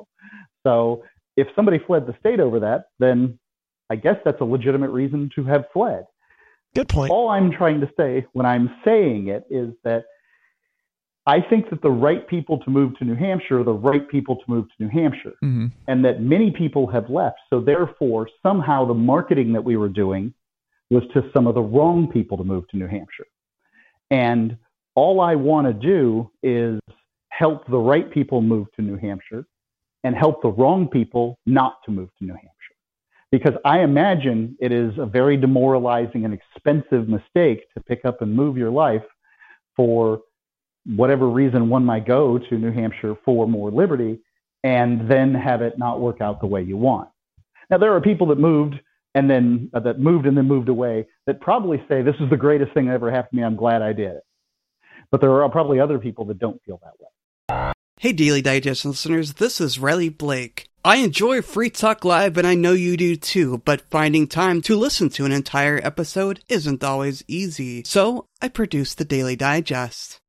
So 0.67 1.05
if 1.37 1.47
somebody 1.55 1.79
fled 1.79 2.07
the 2.07 2.17
state 2.19 2.41
over 2.41 2.59
that, 2.61 2.87
then 2.99 3.39
I 3.91 3.97
guess 3.97 4.17
that's 4.25 4.41
a 4.41 4.45
legitimate 4.45 4.91
reason 4.91 5.31
to 5.37 5.45
have 5.45 5.67
fled. 5.73 6.07
Good 6.75 6.89
point. 6.89 7.11
All 7.11 7.29
I'm 7.29 7.53
trying 7.53 7.81
to 7.81 7.91
say 7.97 8.27
when 8.33 8.47
I'm 8.47 8.75
saying 8.85 9.29
it 9.29 9.45
is 9.51 9.75
that 9.85 10.05
I 11.31 11.41
think 11.41 11.71
that 11.71 11.81
the 11.81 11.93
right 11.93 12.27
people 12.27 12.59
to 12.59 12.71
move 12.71 12.99
to 12.99 13.05
New 13.05 13.15
Hampshire 13.15 13.61
are 13.61 13.65
the 13.65 13.73
right 13.73 14.09
people 14.09 14.35
to 14.35 14.43
move 14.49 14.65
to 14.67 14.75
New 14.83 14.89
Hampshire, 14.89 15.35
mm-hmm. 15.45 15.67
and 15.87 16.05
that 16.05 16.21
many 16.21 16.51
people 16.51 16.89
have 16.89 17.09
left. 17.09 17.39
So 17.51 17.61
therefore, 17.61 18.29
somehow 18.43 18.85
the 18.85 18.95
marketing 18.95 19.53
that 19.53 19.63
we 19.63 19.77
were 19.77 19.89
doing 19.89 20.35
was 20.91 21.05
to 21.15 21.31
some 21.33 21.47
of 21.47 21.55
the 21.55 21.63
wrong 21.63 22.11
people 22.11 22.37
to 22.37 22.43
move 22.43 22.67
to 22.71 22.77
New 22.77 22.89
Hampshire. 22.89 23.29
And 24.11 24.57
all 24.97 25.21
I 25.21 25.37
want 25.37 25.69
to 25.69 25.73
do 25.73 26.29
is 26.43 26.81
help 27.29 27.65
the 27.69 27.79
right 27.79 28.11
people 28.11 28.41
move 28.43 28.67
to 28.75 28.83
New 28.83 28.97
Hampshire 28.97 29.45
and 30.03 30.17
help 30.17 30.43
the 30.43 30.49
wrong 30.49 30.89
people 30.89 31.39
not 31.47 31.77
to 31.85 31.93
move 31.93 32.09
to 32.19 32.25
New 32.25 32.35
Hampshire. 32.35 32.77
Because 33.31 33.55
I 33.65 33.83
imagine 33.83 34.57
it 34.61 34.73
is 34.73 34.99
a 34.99 35.07
very 35.07 35.37
demoralizing 35.37 36.25
and 36.25 36.35
expensive 36.35 37.09
mistake 37.09 37.73
to 37.75 37.81
pick 37.85 38.05
up 38.05 38.21
and 38.21 38.35
move 38.35 38.57
your 38.57 38.73
life 38.73 39.05
for 39.77 40.23
whatever 40.87 41.29
reason 41.29 41.69
one 41.69 41.85
might 41.85 42.07
go 42.07 42.39
to 42.39 42.59
New 42.59 42.73
Hampshire 42.73 43.17
for 43.25 43.47
more 43.47 43.71
liberty 43.71 44.21
and 44.63 45.11
then 45.11 45.35
have 45.35 45.63
it 45.63 45.79
not 45.79 46.01
work 46.01 46.21
out 46.21 46.41
the 46.41 46.47
way 46.47 46.63
you 46.63 46.77
want. 46.77 47.09
Now, 47.71 47.79
there 47.79 47.95
are 47.95 48.01
people 48.01 48.27
that 48.29 48.39
moved 48.39 48.75
and 49.15 49.29
then 49.29 49.71
uh, 49.75 49.81
that 49.81 49.99
moved 49.99 50.27
and 50.27 50.37
then 50.37 50.47
moved 50.47 50.69
away 50.69 51.07
that 51.27 51.41
probably 51.41 51.83
say 51.89 52.03
this 52.03 52.15
is 52.21 52.31
the 52.31 52.37
greatest 52.37 52.73
thing 52.75 52.87
that 52.87 52.95
ever 52.95 53.11
happened 53.11 53.31
to 53.33 53.37
me. 53.37 53.45
I'm 53.45 53.57
glad 53.57 53.83
I 53.83 53.93
did 53.93 54.13
it. 54.13 54.25
But 55.11 55.21
there 55.21 55.43
are 55.43 55.49
probably 55.49 55.81
other 55.81 55.99
people 55.99 56.25
that 56.27 56.39
don't 56.39 56.63
feel 56.65 56.81
that 56.83 56.95
way. 57.01 57.73
Hey, 57.99 58.13
Daily 58.13 58.41
Digest 58.41 58.85
listeners, 58.85 59.35
this 59.35 59.61
is 59.61 59.79
Riley 59.79 60.09
Blake. 60.09 60.69
I 60.83 60.97
enjoy 60.97 61.43
Free 61.43 61.69
Talk 61.69 62.07
Live, 62.07 62.39
and 62.39 62.47
I 62.47 62.55
know 62.55 62.73
you 62.73 62.97
do 62.97 63.15
too, 63.15 63.59
but 63.67 63.83
finding 63.91 64.27
time 64.27 64.63
to 64.63 64.77
listen 64.77 65.11
to 65.11 65.27
an 65.27 65.33
entire 65.33 65.79
episode 65.83 66.41
isn't 66.49 66.83
always 66.83 67.23
easy. 67.29 67.83
So 67.85 68.29
I 68.41 68.49
produce 68.49 68.95
the 68.95 69.05
Daily 69.05 69.37
Digest. 69.37 70.20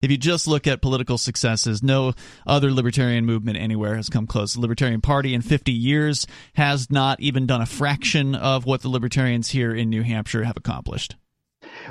If 0.00 0.12
you 0.12 0.16
just 0.16 0.46
look 0.46 0.68
at 0.68 0.80
political 0.80 1.18
successes, 1.18 1.82
no 1.82 2.12
other 2.46 2.70
libertarian 2.70 3.26
movement 3.26 3.58
anywhere 3.58 3.96
has 3.96 4.08
come 4.08 4.28
close. 4.28 4.54
The 4.54 4.60
Libertarian 4.60 5.00
Party 5.00 5.34
in 5.34 5.42
50 5.42 5.72
years 5.72 6.24
has 6.54 6.88
not 6.88 7.18
even 7.18 7.46
done 7.46 7.60
a 7.60 7.66
fraction 7.66 8.36
of 8.36 8.64
what 8.64 8.82
the 8.82 8.88
libertarians 8.88 9.50
here 9.50 9.74
in 9.74 9.90
New 9.90 10.02
Hampshire 10.02 10.44
have 10.44 10.56
accomplished. 10.56 11.16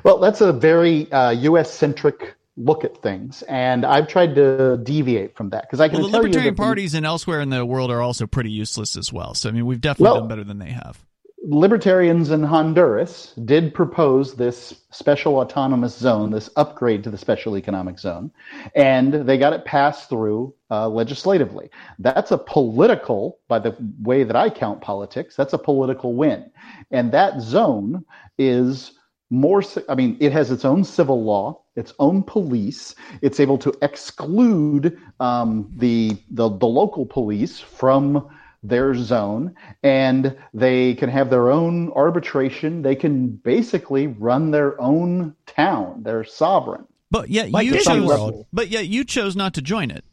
Well, 0.06 0.20
that's 0.20 0.40
a 0.40 0.54
very 0.54 1.12
uh, 1.12 1.32
U.S. 1.32 1.70
centric 1.74 2.36
look 2.56 2.86
at 2.86 3.02
things, 3.02 3.42
and 3.44 3.86
I've 3.86 4.08
tried 4.08 4.36
to 4.36 4.78
deviate 4.78 5.36
from 5.36 5.50
that 5.50 5.64
because 5.64 5.82
I 5.82 5.90
can. 5.90 6.00
Well, 6.00 6.10
the 6.10 6.18
libertarian 6.18 6.56
parties 6.56 6.94
and 6.94 7.06
elsewhere 7.06 7.42
in 7.42 7.50
the 7.50 7.66
world 7.66 7.92
are 7.92 8.02
also 8.02 8.26
pretty 8.26 8.52
useless 8.52 8.96
as 8.96 9.12
well. 9.12 9.34
So 9.34 9.50
I 9.50 9.52
mean, 9.52 9.66
we've 9.66 9.82
definitely 9.82 10.14
well, 10.14 10.22
done 10.22 10.30
better 10.30 10.44
than 10.46 10.60
they 10.60 10.72
have 10.72 11.04
libertarians 11.50 12.30
in 12.32 12.44
Honduras 12.44 13.34
did 13.46 13.74
propose 13.74 14.36
this 14.36 14.82
special 14.92 15.38
autonomous 15.38 15.98
zone, 15.98 16.30
this 16.30 16.50
upgrade 16.58 17.06
to 17.06 17.10
the 17.10 17.18
special 17.18 17.58
economic 17.58 17.98
zone, 18.00 18.32
and 18.76 19.14
they 19.14 19.38
got 19.38 19.54
it 19.54 19.64
passed 19.64 20.10
through 20.10 20.54
uh, 20.70 20.90
legislatively. 20.90 21.70
That's 22.00 22.32
a 22.32 22.38
political, 22.38 23.40
by 23.48 23.60
the 23.60 23.78
way 24.02 24.26
that 24.26 24.36
I 24.36 24.50
count 24.50 24.82
politics, 24.82 25.38
that's 25.38 25.54
a 25.54 25.58
political 25.58 26.16
win. 26.16 26.52
And 26.92 27.14
that 27.14 27.40
zone 27.40 28.04
is 28.38 28.92
more, 29.30 29.64
I 29.88 29.96
mean, 29.96 30.18
it 30.20 30.34
has 30.34 30.52
its 30.52 30.66
own 30.66 30.84
civil 30.84 31.24
law, 31.24 31.62
its 31.78 31.94
own 32.00 32.24
police. 32.24 32.94
It's 33.22 33.40
able 33.40 33.58
to 33.60 33.74
exclude 33.82 35.00
um, 35.22 35.72
the, 35.78 36.18
the, 36.30 36.50
the 36.50 36.68
local 36.68 37.06
police 37.06 37.58
from 37.60 38.30
their 38.68 38.96
zone 38.96 39.56
and 39.84 40.38
they 40.54 40.94
can 40.96 41.10
have 41.10 41.30
their 41.30 41.50
own 41.50 41.92
arbitration. 41.92 42.82
They 42.82 42.96
can 42.96 43.30
basically 43.30 44.08
run 44.08 44.52
their 44.52 44.80
own 44.80 45.36
town. 45.46 46.04
They're 46.04 46.24
sovereign. 46.24 46.86
But 47.10 47.30
yet 47.30 47.52
like 47.52 47.66
you 47.66 47.80
chose, 47.82 48.46
but 48.52 48.70
yet 48.70 48.88
you 48.88 49.04
chose 49.06 49.36
not 49.36 49.54
to 49.56 49.62
join 49.62 49.92
it. 49.92 50.04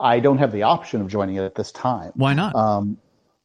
I 0.00 0.20
don't 0.20 0.38
have 0.38 0.52
the 0.52 0.62
option 0.62 1.00
of 1.00 1.08
joining 1.08 1.36
it 1.36 1.42
at 1.42 1.54
this 1.54 1.72
time. 1.72 2.12
Why 2.14 2.32
not? 2.32 2.54
Um, 2.54 2.98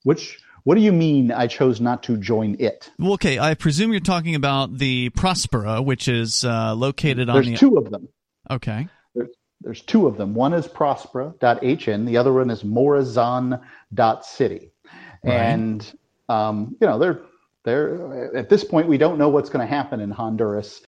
which 0.04 0.40
what 0.64 0.76
do 0.76 0.82
you 0.82 0.92
mean 0.92 1.32
I 1.32 1.48
chose 1.48 1.82
not 1.82 2.04
to 2.04 2.18
join 2.18 2.58
it? 2.60 2.92
Well, 3.00 3.14
okay, 3.14 3.40
I 3.40 3.54
presume 3.54 3.92
you're 3.92 4.00
talking 4.02 4.36
about 4.36 4.78
the 4.78 5.10
Prospera, 5.12 5.84
which 5.84 6.08
is 6.08 6.46
uh, 6.46 6.76
located 6.76 7.30
on 7.30 7.36
There's 7.36 7.46
the. 7.46 7.52
There's 7.52 7.60
two 7.60 7.78
of 7.78 7.90
them. 7.90 8.10
Okay. 8.50 8.88
There's 9.62 9.82
two 9.82 10.08
of 10.08 10.18
them. 10.18 10.34
One 10.34 10.54
is 10.54 10.68
Prospera.hn. 10.68 12.06
The 12.06 12.18
other 12.18 12.34
one 12.34 12.50
is 12.50 12.64
Morazan.city. 12.64 14.72
Right. 15.24 15.34
And 15.34 16.00
um, 16.30 16.76
you 16.80 16.88
know, 16.88 17.00
they're 17.00 17.22
they're 17.64 18.36
at 18.36 18.50
this 18.50 18.64
point 18.64 18.88
we 18.88 18.98
don't 18.98 19.18
know 19.18 19.30
what's 19.30 19.50
going 19.50 19.66
to 19.66 19.70
happen 19.70 20.00
in 20.00 20.12
Honduras. 20.12 20.82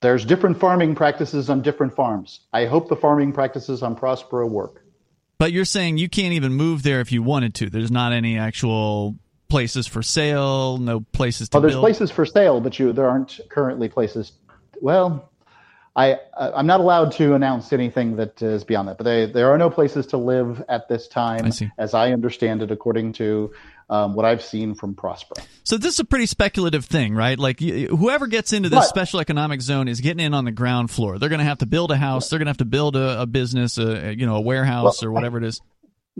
There's 0.00 0.24
different 0.24 0.60
farming 0.60 0.94
practices 0.94 1.50
on 1.50 1.60
different 1.60 1.94
farms. 1.94 2.40
I 2.52 2.66
hope 2.66 2.88
the 2.88 2.96
farming 2.96 3.32
practices 3.32 3.82
on 3.82 3.96
Prospera 3.96 4.48
work. 4.48 4.84
But 5.38 5.52
you're 5.52 5.64
saying 5.64 5.98
you 5.98 6.08
can't 6.08 6.34
even 6.34 6.52
move 6.52 6.82
there 6.82 7.00
if 7.00 7.10
you 7.10 7.22
wanted 7.22 7.54
to. 7.56 7.70
There's 7.70 7.90
not 7.90 8.12
any 8.12 8.38
actual 8.38 9.16
places 9.48 9.86
for 9.86 10.02
sale, 10.02 10.78
no 10.78 11.00
places 11.00 11.48
to. 11.48 11.58
Oh, 11.58 11.60
there's 11.60 11.74
build. 11.74 11.82
places 11.82 12.10
for 12.10 12.24
sale, 12.24 12.60
but 12.60 12.78
you 12.78 12.92
there 12.92 13.08
aren't 13.08 13.40
currently 13.48 13.88
places. 13.88 14.32
Well, 14.80 15.27
I, 15.98 16.20
I'm 16.38 16.68
not 16.68 16.78
allowed 16.78 17.10
to 17.12 17.34
announce 17.34 17.72
anything 17.72 18.16
that 18.16 18.40
is 18.40 18.62
beyond 18.62 18.86
that, 18.86 18.98
but 18.98 19.04
they, 19.04 19.26
there 19.26 19.50
are 19.50 19.58
no 19.58 19.68
places 19.68 20.06
to 20.08 20.16
live 20.16 20.62
at 20.68 20.88
this 20.88 21.08
time, 21.08 21.46
I 21.46 21.72
as 21.76 21.92
I 21.92 22.12
understand 22.12 22.62
it, 22.62 22.70
according 22.70 23.14
to 23.14 23.52
um, 23.90 24.14
what 24.14 24.24
I've 24.24 24.42
seen 24.42 24.76
from 24.76 24.94
Prospera. 24.94 25.44
So 25.64 25.76
this 25.76 25.94
is 25.94 25.98
a 25.98 26.04
pretty 26.04 26.26
speculative 26.26 26.84
thing, 26.84 27.16
right? 27.16 27.36
Like 27.36 27.58
whoever 27.58 28.28
gets 28.28 28.52
into 28.52 28.68
this 28.68 28.78
but, 28.78 28.86
special 28.86 29.18
economic 29.18 29.60
zone 29.60 29.88
is 29.88 30.00
getting 30.00 30.24
in 30.24 30.34
on 30.34 30.44
the 30.44 30.52
ground 30.52 30.92
floor. 30.92 31.18
They're 31.18 31.28
going 31.30 31.40
to 31.40 31.44
have 31.44 31.58
to 31.58 31.66
build 31.66 31.90
a 31.90 31.96
house. 31.96 32.30
They're 32.30 32.38
going 32.38 32.46
to 32.46 32.50
have 32.50 32.58
to 32.58 32.64
build 32.64 32.94
a, 32.94 33.22
a 33.22 33.26
business, 33.26 33.76
a, 33.76 34.14
you 34.14 34.24
know, 34.24 34.36
a 34.36 34.40
warehouse 34.40 35.02
well, 35.02 35.08
or 35.08 35.12
whatever 35.12 35.38
it 35.38 35.44
is. 35.44 35.60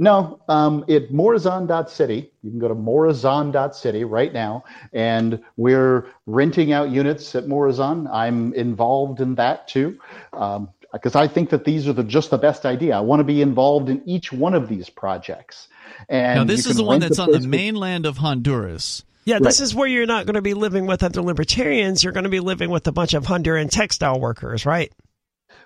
No, 0.00 0.38
um, 0.46 0.84
at 0.88 1.10
Morazan.city, 1.10 2.30
you 2.44 2.50
can 2.50 2.60
go 2.60 2.68
to 2.68 2.74
Morazan.city 2.76 4.04
right 4.04 4.32
now, 4.32 4.62
and 4.92 5.42
we're 5.56 6.06
renting 6.24 6.72
out 6.72 6.90
units 6.90 7.34
at 7.34 7.46
Morazan. 7.46 8.08
I'm 8.08 8.54
involved 8.54 9.20
in 9.20 9.34
that 9.34 9.66
too, 9.66 9.98
because 10.30 11.16
um, 11.16 11.20
I 11.20 11.26
think 11.26 11.50
that 11.50 11.64
these 11.64 11.88
are 11.88 11.92
the, 11.92 12.04
just 12.04 12.30
the 12.30 12.38
best 12.38 12.64
idea. 12.64 12.96
I 12.96 13.00
want 13.00 13.18
to 13.18 13.24
be 13.24 13.42
involved 13.42 13.88
in 13.88 14.00
each 14.08 14.32
one 14.32 14.54
of 14.54 14.68
these 14.68 14.88
projects. 14.88 15.66
And 16.08 16.38
now, 16.38 16.44
this 16.44 16.66
is 16.66 16.76
the 16.76 16.84
one 16.84 17.00
that's 17.00 17.18
on 17.18 17.32
the 17.32 17.40
mainland 17.40 18.06
of 18.06 18.18
Honduras. 18.18 19.02
Yeah, 19.24 19.40
this 19.40 19.58
right. 19.58 19.64
is 19.64 19.74
where 19.74 19.88
you're 19.88 20.06
not 20.06 20.26
going 20.26 20.36
to 20.36 20.42
be 20.42 20.54
living 20.54 20.86
with 20.86 21.02
other 21.02 21.22
libertarians. 21.22 22.04
You're 22.04 22.12
going 22.12 22.22
to 22.22 22.30
be 22.30 22.38
living 22.38 22.70
with 22.70 22.86
a 22.86 22.92
bunch 22.92 23.14
of 23.14 23.26
Honduran 23.26 23.68
textile 23.68 24.20
workers, 24.20 24.64
right? 24.64 24.92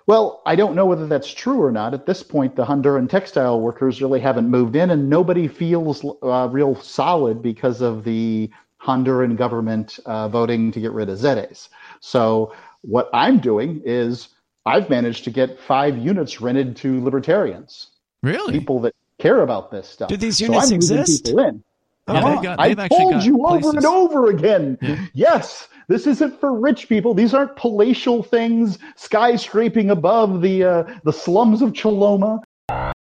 Well, 0.05 0.41
I 0.45 0.55
don't 0.55 0.75
know 0.75 0.85
whether 0.85 1.07
that's 1.07 1.33
true 1.33 1.61
or 1.63 1.71
not. 1.71 1.93
At 1.93 2.05
this 2.05 2.23
point, 2.23 2.55
the 2.55 2.65
Honduran 2.65 3.09
textile 3.09 3.59
workers 3.61 4.01
really 4.01 4.19
haven't 4.19 4.49
moved 4.49 4.75
in, 4.75 4.91
and 4.91 5.09
nobody 5.09 5.47
feels 5.47 6.05
uh, 6.21 6.49
real 6.51 6.75
solid 6.75 7.41
because 7.41 7.81
of 7.81 8.03
the 8.03 8.49
Honduran 8.81 9.37
government 9.37 9.99
uh, 10.05 10.27
voting 10.27 10.71
to 10.73 10.81
get 10.81 10.91
rid 10.91 11.09
of 11.09 11.17
ZEDEs. 11.17 11.69
So, 12.01 12.53
what 12.81 13.09
I'm 13.13 13.39
doing 13.39 13.81
is 13.85 14.27
I've 14.65 14.89
managed 14.89 15.23
to 15.23 15.31
get 15.31 15.57
five 15.59 15.97
units 15.97 16.41
rented 16.41 16.75
to 16.77 17.01
libertarians. 17.01 17.87
Really? 18.23 18.51
People 18.51 18.81
that 18.81 18.93
care 19.19 19.41
about 19.41 19.71
this 19.71 19.87
stuff. 19.87 20.09
Do 20.09 20.17
these 20.17 20.37
So 20.37 20.45
units 20.45 20.69
I'm 20.69 20.75
exist? 20.75 21.25
people 21.25 21.39
in. 21.45 21.63
Yeah, 22.07 22.21
Come 22.21 22.31
they've 22.33 22.43
got- 22.43 22.59
I 22.59 22.67
they've 22.69 22.79
actually 22.79 22.97
told 22.97 23.13
got 23.13 23.25
you 23.25 23.45
over 23.47 23.69
and 23.69 23.85
over 23.85 24.29
again. 24.29 25.09
Yes, 25.13 25.67
this 25.87 26.05
isn't 26.07 26.39
for 26.39 26.53
rich 26.59 26.89
people. 26.89 27.13
These 27.13 27.33
aren't 27.33 27.55
palatial 27.55 28.23
things 28.23 28.77
skyscraping 28.97 29.89
above 29.89 30.41
the 30.41 30.63
uh, 30.63 30.83
the 31.03 31.13
slums 31.13 31.61
of 31.61 31.71
Choloma. 31.73 32.41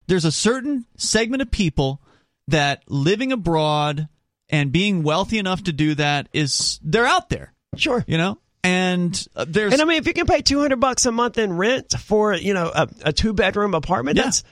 there's 0.08 0.25
a 0.25 0.32
certain 0.32 0.86
segment 0.96 1.41
of 1.41 1.51
people 1.51 2.01
that 2.48 2.84
living 2.88 3.32
abroad 3.34 4.08
and 4.50 4.72
being 4.72 5.03
wealthy 5.03 5.38
enough 5.38 5.63
to 5.63 5.74
do 5.74 5.94
that 5.96 6.29
is 6.32 6.79
they're 6.82 7.06
out 7.06 7.29
there, 7.29 7.53
Sure. 7.75 8.06
you 8.08 8.17
know. 8.17 8.38
And 8.63 9.27
uh, 9.36 9.46
there's 9.48 9.74
And 9.74 9.82
I 9.82 9.86
mean, 9.86 9.98
if 9.98 10.08
you 10.08 10.13
can 10.13 10.25
pay 10.25 10.41
two 10.41 10.60
hundred 10.60 10.79
bucks 10.79 11.06
a 11.06 11.12
month 11.12 11.38
in 11.38 11.51
rent 11.58 11.91
for 12.00 12.34
you 12.36 12.53
know 12.53 12.72
a, 12.74 12.88
a 13.03 13.13
two 13.13 13.34
bedroom 13.34 13.74
apartment, 13.74 14.15
Yeah. 14.17 14.24
that's 14.24 14.44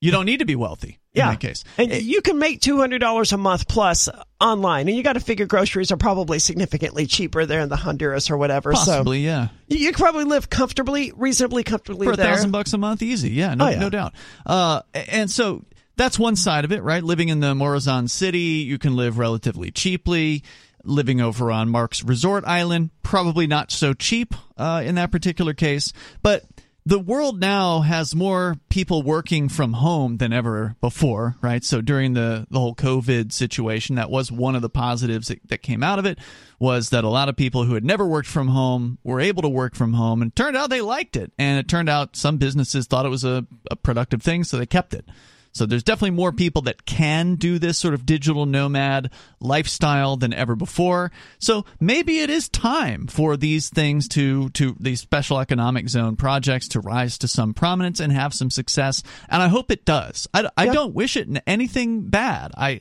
you 0.00 0.10
don't 0.12 0.26
need 0.26 0.38
to 0.38 0.44
be 0.44 0.54
wealthy 0.56 0.98
yeah. 1.14 1.26
in 1.28 1.30
that 1.34 1.40
case. 1.40 1.64
and 1.78 1.92
you 1.92 2.20
can 2.22 2.38
make 2.38 2.60
two 2.60 2.78
hundred 2.78 2.98
dollars 3.00 3.32
a 3.32 3.36
month 3.36 3.68
plus 3.68 4.08
online, 4.40 4.88
and 4.88 4.96
you 4.96 5.02
got 5.02 5.14
to 5.14 5.20
figure 5.20 5.46
groceries 5.46 5.92
are 5.92 5.96
probably 5.96 6.38
significantly 6.38 7.06
cheaper 7.06 7.46
there 7.46 7.60
in 7.60 7.68
the 7.68 7.76
Honduras 7.76 8.30
or 8.30 8.36
whatever. 8.36 8.72
Possibly, 8.72 9.20
yeah. 9.20 9.48
You, 9.68 9.78
you 9.78 9.92
can 9.92 10.02
probably 10.02 10.24
live 10.24 10.50
comfortably, 10.50 11.12
reasonably 11.16 11.64
comfortably 11.64 12.06
for 12.06 12.12
a 12.14 12.16
there. 12.16 12.26
thousand 12.34 12.50
bucks 12.50 12.72
a 12.72 12.78
month, 12.78 13.02
easy. 13.02 13.30
Yeah, 13.30 13.54
no, 13.54 13.66
Oh, 13.66 13.68
yeah. 13.70 13.78
no 13.78 13.90
doubt. 13.90 14.14
Uh, 14.46 14.82
and 14.94 15.30
so 15.30 15.64
that's 15.96 16.18
one 16.18 16.36
side 16.36 16.64
of 16.64 16.72
it, 16.72 16.82
right? 16.82 17.02
Living 17.02 17.28
in 17.28 17.40
the 17.40 17.54
Morazan 17.54 18.08
city, 18.10 18.38
you 18.66 18.78
can 18.78 18.96
live 18.96 19.18
relatively 19.18 19.70
cheaply. 19.70 20.42
Living 20.84 21.20
over 21.20 21.52
on 21.52 21.68
Mark's 21.68 22.02
Resort 22.02 22.44
Island, 22.44 22.90
probably 23.04 23.46
not 23.46 23.70
so 23.70 23.94
cheap 23.94 24.34
uh, 24.56 24.82
in 24.84 24.96
that 24.96 25.12
particular 25.12 25.54
case. 25.54 25.92
But 26.24 26.42
the 26.84 26.98
world 26.98 27.40
now 27.40 27.80
has 27.80 28.14
more 28.14 28.56
people 28.68 29.02
working 29.02 29.48
from 29.48 29.74
home 29.74 30.16
than 30.16 30.32
ever 30.32 30.74
before, 30.80 31.36
right? 31.40 31.62
So 31.62 31.80
during 31.80 32.14
the, 32.14 32.46
the 32.50 32.58
whole 32.58 32.74
COVID 32.74 33.32
situation, 33.32 33.96
that 33.96 34.10
was 34.10 34.32
one 34.32 34.56
of 34.56 34.62
the 34.62 34.68
positives 34.68 35.28
that, 35.28 35.40
that 35.48 35.62
came 35.62 35.84
out 35.84 36.00
of 36.00 36.06
it 36.06 36.18
was 36.58 36.90
that 36.90 37.04
a 37.04 37.08
lot 37.08 37.28
of 37.28 37.36
people 37.36 37.64
who 37.64 37.74
had 37.74 37.84
never 37.84 38.06
worked 38.06 38.28
from 38.28 38.48
home 38.48 38.98
were 39.04 39.20
able 39.20 39.42
to 39.42 39.48
work 39.48 39.76
from 39.76 39.92
home 39.92 40.22
and 40.22 40.34
turned 40.34 40.56
out 40.56 40.70
they 40.70 40.80
liked 40.80 41.16
it. 41.16 41.32
And 41.38 41.58
it 41.58 41.68
turned 41.68 41.88
out 41.88 42.16
some 42.16 42.38
businesses 42.38 42.86
thought 42.86 43.06
it 43.06 43.10
was 43.10 43.24
a, 43.24 43.46
a 43.70 43.76
productive 43.76 44.22
thing, 44.22 44.42
so 44.42 44.58
they 44.58 44.66
kept 44.66 44.92
it. 44.92 45.04
So 45.52 45.66
there's 45.66 45.82
definitely 45.82 46.12
more 46.16 46.32
people 46.32 46.62
that 46.62 46.86
can 46.86 47.34
do 47.34 47.58
this 47.58 47.76
sort 47.78 47.92
of 47.94 48.06
digital 48.06 48.46
nomad 48.46 49.10
lifestyle 49.38 50.16
than 50.16 50.32
ever 50.32 50.56
before. 50.56 51.12
So 51.38 51.66
maybe 51.78 52.20
it 52.20 52.30
is 52.30 52.48
time 52.48 53.06
for 53.06 53.36
these 53.36 53.68
things 53.68 54.08
to 54.08 54.48
to 54.50 54.74
these 54.80 55.00
special 55.00 55.38
economic 55.38 55.88
zone 55.88 56.16
projects 56.16 56.68
to 56.68 56.80
rise 56.80 57.18
to 57.18 57.28
some 57.28 57.52
prominence 57.52 58.00
and 58.00 58.12
have 58.12 58.32
some 58.32 58.50
success. 58.50 59.02
And 59.28 59.42
I 59.42 59.48
hope 59.48 59.70
it 59.70 59.84
does. 59.84 60.26
I, 60.32 60.48
I 60.56 60.64
Yeah. 60.64 60.72
don't 60.72 60.94
wish 60.94 61.16
it 61.16 61.28
anything 61.46 62.08
bad. 62.08 62.52
I 62.56 62.80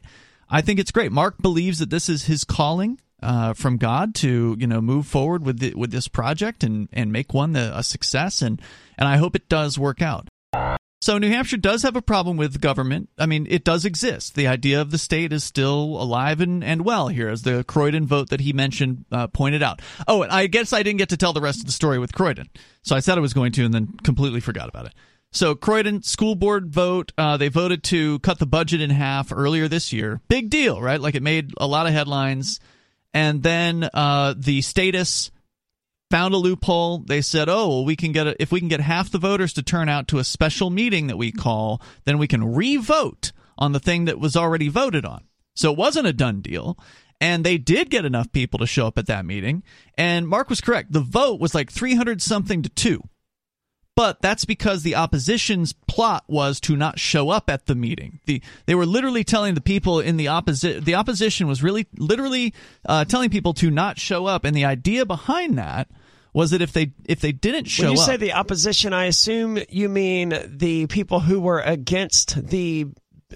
I 0.50 0.62
think 0.62 0.80
it's 0.80 0.92
great. 0.92 1.12
Mark 1.12 1.42
believes 1.42 1.80
that 1.80 1.90
this 1.90 2.08
is 2.10 2.26
his 2.26 2.44
calling. 2.44 3.00
Uh, 3.24 3.54
from 3.54 3.78
God 3.78 4.16
to 4.16 4.56
you 4.58 4.66
know 4.66 4.82
move 4.82 5.06
forward 5.06 5.46
with 5.46 5.60
the, 5.60 5.76
with 5.76 5.92
this 5.92 6.08
project 6.08 6.64
and 6.64 6.90
and 6.92 7.12
make 7.12 7.36
one 7.36 7.52
the, 7.52 7.72
a 7.78 7.84
success 7.84 8.42
and 8.42 8.60
and 8.98 9.08
I 9.08 9.18
hope 9.18 9.36
it 9.36 9.48
does 9.48 9.78
work 9.78 10.02
out. 10.02 10.28
So 11.02 11.18
New 11.18 11.30
Hampshire 11.30 11.58
does 11.58 11.82
have 11.82 11.96
a 11.96 12.02
problem 12.02 12.38
with 12.38 12.62
government. 12.62 13.10
I 13.18 13.26
mean, 13.26 13.48
it 13.50 13.64
does 13.64 13.86
exist. 13.86 14.36
The 14.36 14.46
idea 14.46 14.80
of 14.80 14.92
the 14.92 15.00
state 15.00 15.34
is 15.34 15.44
still 15.44 16.00
alive 16.00 16.42
and, 16.42 16.64
and 16.64 16.86
well 16.86 17.08
here, 17.08 17.28
as 17.28 17.42
the 17.42 17.64
Croydon 17.64 18.06
vote 18.06 18.30
that 18.30 18.40
he 18.40 18.54
mentioned 18.54 19.06
uh, 19.12 19.26
pointed 19.26 19.64
out. 19.64 19.82
Oh, 20.08 20.22
I 20.30 20.46
guess 20.46 20.74
I 20.74 20.84
didn't 20.84 21.00
get 21.00 21.10
to 21.10 21.18
tell 21.18 21.34
the 21.34 21.42
rest 21.42 21.62
of 21.62 21.66
the 21.66 21.72
story 21.72 21.98
with 21.98 22.14
Croydon. 22.14 22.50
So 22.84 22.96
I 22.96 23.00
said 23.00 23.18
I 23.18 23.22
was 23.22 23.34
going 23.34 23.52
to 23.54 23.66
and 23.66 23.74
then 23.74 23.88
completely 24.04 24.42
forgot 24.42 24.70
about 24.70 24.86
it. 24.86 24.94
So 25.32 25.56
Croydon 25.56 26.04
school 26.04 26.36
board 26.36 26.72
vote, 26.72 27.14
uh, 27.18 27.38
they 27.38 27.48
voted 27.48 27.84
to 27.86 28.20
cut 28.20 28.38
the 28.38 28.46
budget 28.46 28.80
in 28.82 28.92
half 28.92 29.32
earlier 29.32 29.68
this 29.68 29.92
year. 29.92 30.22
Big 30.28 30.52
deal, 30.52 30.80
right? 30.80 31.02
Like 31.02 31.16
it 31.16 31.24
made 31.24 31.52
a 31.58 31.66
lot 31.66 31.88
of 31.88 31.94
headlines. 31.94 32.60
And 33.12 33.42
then 33.42 33.90
uh, 33.92 34.36
the 34.38 34.62
status 34.62 35.32
found 36.12 36.34
a 36.34 36.38
loophole. 36.38 37.00
They 37.00 37.22
said, 37.22 37.50
"Oh, 37.50 37.70
well, 37.70 37.86
we 37.86 37.96
can 37.96 38.12
get 38.12 38.28
a, 38.28 38.42
if 38.42 38.52
we 38.52 38.60
can 38.60 38.70
get 38.70 38.82
half 38.82 39.10
the 39.10 39.18
voters 39.18 39.54
to 39.54 39.64
turn 39.64 39.90
out 39.90 40.08
to 40.10 40.20
a 40.20 40.24
special 40.24 40.70
meeting 40.70 41.08
that 41.08 41.18
we 41.18 41.32
call, 41.32 41.82
then 42.04 42.18
we 42.18 42.28
can 42.28 42.54
re-vote 42.54 43.32
on 43.58 43.72
the 43.72 43.80
thing 43.80 44.06
that 44.06 44.20
was 44.20 44.36
already 44.36 44.68
voted 44.68 45.06
on." 45.06 45.24
So 45.56 45.72
it 45.72 45.78
wasn't 45.78 46.08
a 46.08 46.14
done 46.14 46.42
deal. 46.42 46.78
And 47.20 47.44
they 47.44 47.60
did 47.60 47.92
get 47.92 48.04
enough 48.04 48.32
people 48.32 48.58
to 48.60 48.66
show 48.66 48.88
up 48.88 48.98
at 48.98 49.06
that 49.06 49.26
meeting. 49.26 49.62
And 49.96 50.28
Mark 50.28 50.50
was 50.50 50.60
correct. 50.60 50.92
The 50.92 51.02
vote 51.02 51.40
was 51.40 51.54
like 51.54 51.72
300 51.72 52.20
something 52.20 52.64
to 52.64 52.70
2. 52.70 53.04
But 53.96 54.22
that's 54.22 54.46
because 54.46 54.82
the 54.82 54.96
opposition's 54.96 55.74
plot 55.74 56.24
was 56.28 56.60
to 56.62 56.76
not 56.76 56.98
show 56.98 57.30
up 57.30 57.50
at 57.50 57.68
the 57.68 57.76
meeting. 57.76 58.20
The 58.26 58.42
they 58.66 58.74
were 58.74 58.86
literally 58.86 59.24
telling 59.24 59.54
the 59.54 59.62
people 59.62 60.00
in 60.00 60.18
the 60.18 60.26
opposi- 60.28 60.84
the 60.84 60.96
opposition 60.96 61.48
was 61.48 61.62
really 61.62 61.86
literally 61.98 62.54
uh, 62.86 63.06
telling 63.06 63.30
people 63.30 63.54
to 63.56 63.70
not 63.70 64.00
show 64.00 64.26
up, 64.26 64.46
and 64.46 64.56
the 64.56 64.66
idea 64.66 65.06
behind 65.06 65.58
that 65.58 65.90
was 66.34 66.52
that 66.52 66.62
if 66.62 66.72
they 66.74 66.94
if 67.06 67.20
they 67.20 67.32
didn't 67.32 67.66
show 67.66 67.84
When 67.84 67.94
you 67.94 68.00
up, 68.00 68.06
say 68.06 68.18
the 68.18 68.34
opposition, 68.34 68.94
I 68.94 69.06
assume 69.06 69.60
you 69.70 69.90
mean 69.90 70.34
the 70.46 70.88
people 70.88 71.20
who 71.20 71.40
were 71.40 71.60
against 71.60 72.48
the 72.48 72.88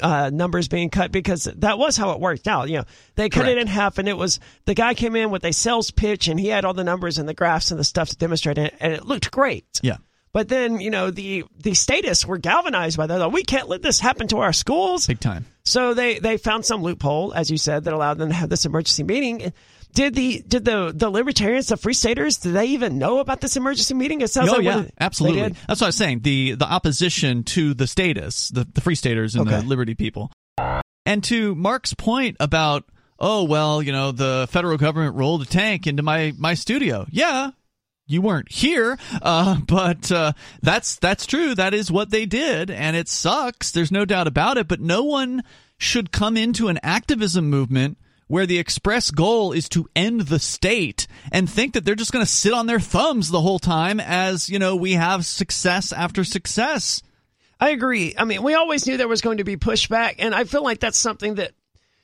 uh, 0.02 0.30
numbers 0.34 0.68
being 0.68 0.90
cut 0.90 1.12
because 1.12 1.46
that 1.46 1.78
was 1.78 1.98
how 1.98 2.12
it 2.12 2.20
worked 2.20 2.48
out. 2.48 2.70
You 2.70 2.80
know, 2.80 2.84
they 3.16 3.30
cut 3.30 3.48
it 3.48 3.58
in 3.58 3.68
half, 3.68 3.98
and 3.98 4.08
it 4.08 4.18
was 4.18 4.40
the 4.66 4.74
guy 4.74 4.94
came 4.94 5.16
in 5.16 5.30
with 5.30 5.44
a 5.46 5.54
sales 5.54 5.92
pitch, 5.92 6.28
and 6.28 6.40
he 6.40 6.48
had 6.48 6.66
all 6.66 6.74
the 6.74 6.84
numbers 6.84 7.18
and 7.18 7.28
the 7.28 7.34
graphs 7.34 7.72
and 7.72 7.80
the 7.80 7.84
stuff 7.84 8.10
to 8.10 8.18
demonstrate 8.18 8.58
it, 8.58 8.76
and 8.80 8.94
it 8.94 9.06
looked 9.06 9.32
great. 9.32 9.66
yeah, 9.82 9.98
But 10.34 10.50
then, 10.50 10.80
you 10.80 10.90
know, 10.90 11.12
the 11.12 11.46
the 11.58 11.74
statists 11.74 12.26
were 12.26 12.38
galvanized 12.38 12.98
by 12.98 13.08
that. 13.08 13.20
Like, 13.20 13.32
we 13.32 13.44
can't 13.44 13.70
let 13.70 13.82
this 13.82 14.00
happen 14.00 14.28
to 14.30 14.40
our 14.40 14.54
schools. 14.54 15.08
big 15.08 15.20
time. 15.20 15.46
So 15.64 15.94
they 15.94 16.20
they 16.20 16.38
found 16.38 16.66
some 16.66 16.84
loophole, 16.84 17.34
as 17.34 17.50
you 17.50 17.58
said, 17.58 17.86
that 17.86 17.94
allowed 17.94 18.18
them 18.18 18.30
to 18.30 18.36
have 18.36 18.50
this 18.50 18.66
emergency 18.66 19.04
meeting. 19.04 19.54
Did 19.96 20.14
the 20.14 20.44
did 20.46 20.66
the 20.66 20.92
the 20.94 21.10
libertarians, 21.10 21.68
the 21.68 21.78
free 21.78 21.94
staters, 21.94 22.36
did 22.38 22.52
they 22.52 22.66
even 22.66 22.98
know 22.98 23.20
about 23.20 23.40
this 23.40 23.56
emergency 23.56 23.94
meeting? 23.94 24.20
It 24.20 24.30
sounds 24.30 24.50
oh 24.50 24.58
like 24.58 24.66
yeah, 24.66 24.84
absolutely. 25.00 25.56
That's 25.68 25.80
what 25.80 25.84
I 25.84 25.88
was 25.88 25.96
saying. 25.96 26.20
The 26.20 26.56
the 26.56 26.66
opposition 26.66 27.44
to 27.46 27.74
the 27.74 27.88
statists, 27.88 28.50
the 28.50 28.66
the 28.66 28.82
free 28.82 28.96
staters 28.96 29.36
and 29.36 29.48
the 29.48 29.62
liberty 29.62 29.96
people, 29.96 30.34
and 31.06 31.24
to 31.24 31.56
Mark's 31.56 31.94
point 31.94 32.36
about 32.42 32.84
oh 33.20 33.46
well, 33.46 33.82
you 33.82 33.94
know 33.94 34.12
the 34.12 34.48
federal 34.52 34.78
government 34.78 35.16
rolled 35.16 35.44
a 35.44 35.46
tank 35.46 35.88
into 35.88 36.04
my 36.04 36.34
my 36.38 36.56
studio. 36.56 37.08
Yeah. 37.10 37.52
You 38.08 38.22
weren't 38.22 38.52
here, 38.52 39.00
uh, 39.24 39.62
but 39.68 40.12
uh, 40.12 40.34
that's 40.62 40.98
that's 40.98 41.26
true. 41.26 41.56
That 41.56 41.74
is 41.74 41.90
what 41.90 42.12
they 42.12 42.28
did, 42.28 42.70
and 42.70 42.96
it 42.96 43.08
sucks. 43.08 43.72
There's 43.72 43.92
no 43.92 44.06
doubt 44.06 44.28
about 44.28 44.58
it. 44.58 44.68
But 44.68 44.80
no 44.80 45.04
one 45.04 45.42
should 45.80 46.12
come 46.12 46.38
into 46.38 46.68
an 46.68 46.80
activism 46.84 47.50
movement 47.50 47.98
where 48.28 48.46
the 48.46 48.58
express 48.58 49.12
goal 49.12 49.52
is 49.52 49.70
to 49.70 49.88
end 49.96 50.22
the 50.22 50.40
state 50.40 51.08
and 51.32 51.50
think 51.50 51.74
that 51.74 51.86
they're 51.86 51.96
just 51.96 52.12
going 52.12 52.26
to 52.26 52.32
sit 52.32 52.54
on 52.54 52.66
their 52.66 52.80
thumbs 52.80 53.30
the 53.30 53.42
whole 53.42 53.60
time 53.60 54.00
as, 54.00 54.50
you 54.50 54.60
know, 54.60 54.76
we 54.76 54.94
have 54.94 55.26
success 55.26 55.92
after 55.92 56.24
success. 56.24 57.04
I 57.60 57.70
agree. 57.70 58.16
I 58.18 58.26
mean, 58.26 58.44
we 58.44 58.54
always 58.54 58.86
knew 58.86 58.98
there 58.98 59.08
was 59.08 59.22
going 59.22 59.38
to 59.38 59.44
be 59.44 59.58
pushback, 59.58 60.16
and 60.20 60.36
I 60.36 60.44
feel 60.44 60.64
like 60.64 60.80
that's 60.80 60.98
something 60.98 61.36
that 61.36 61.52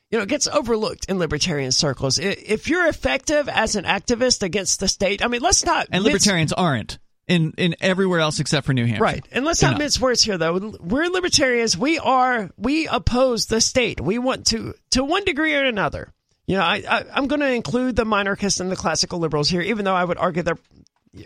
you 0.09 0.19
know 0.19 0.25
gets 0.25 0.47
overlooked 0.47 1.05
in 1.09 1.19
libertarian 1.19 1.71
circles. 1.71 2.19
If 2.19 2.69
you're 2.69 2.87
effective 2.87 3.49
as 3.49 3.75
an 3.75 3.83
activist 3.83 4.43
against 4.43 4.79
the 4.79 4.87
state, 4.87 5.23
I 5.23 5.27
mean, 5.27 5.41
let's 5.41 5.65
not 5.65 5.87
And 5.91 6.03
libertarians 6.03 6.53
aren't 6.53 6.99
in, 7.27 7.53
in 7.57 7.75
everywhere 7.79 8.19
else 8.19 8.39
except 8.39 8.65
for 8.65 8.73
New 8.73 8.85
Hampshire. 8.85 9.03
Right. 9.03 9.27
And 9.31 9.45
let's 9.45 9.61
not 9.61 9.77
mince 9.77 9.99
words 9.99 10.21
here, 10.21 10.37
though. 10.37 10.75
We're 10.79 11.07
libertarians. 11.07 11.77
We 11.77 11.99
are, 11.99 12.49
we 12.57 12.87
oppose 12.87 13.45
the 13.45 13.61
state. 13.61 14.01
We 14.01 14.17
want 14.19 14.47
to, 14.47 14.73
to 14.91 15.03
one 15.03 15.23
degree 15.23 15.55
or 15.55 15.63
another. 15.63 16.11
You 16.45 16.57
know, 16.57 16.63
I, 16.63 16.83
I, 16.89 17.05
I'm 17.13 17.27
going 17.27 17.39
to 17.39 17.53
include 17.53 17.95
the 17.95 18.03
monarchists 18.03 18.59
and 18.59 18.71
the 18.71 18.75
classical 18.75 19.19
liberals 19.19 19.49
here, 19.49 19.61
even 19.61 19.85
though 19.85 19.95
I 19.95 20.03
would 20.03 20.17
argue 20.17 20.43
they're, 20.43 20.57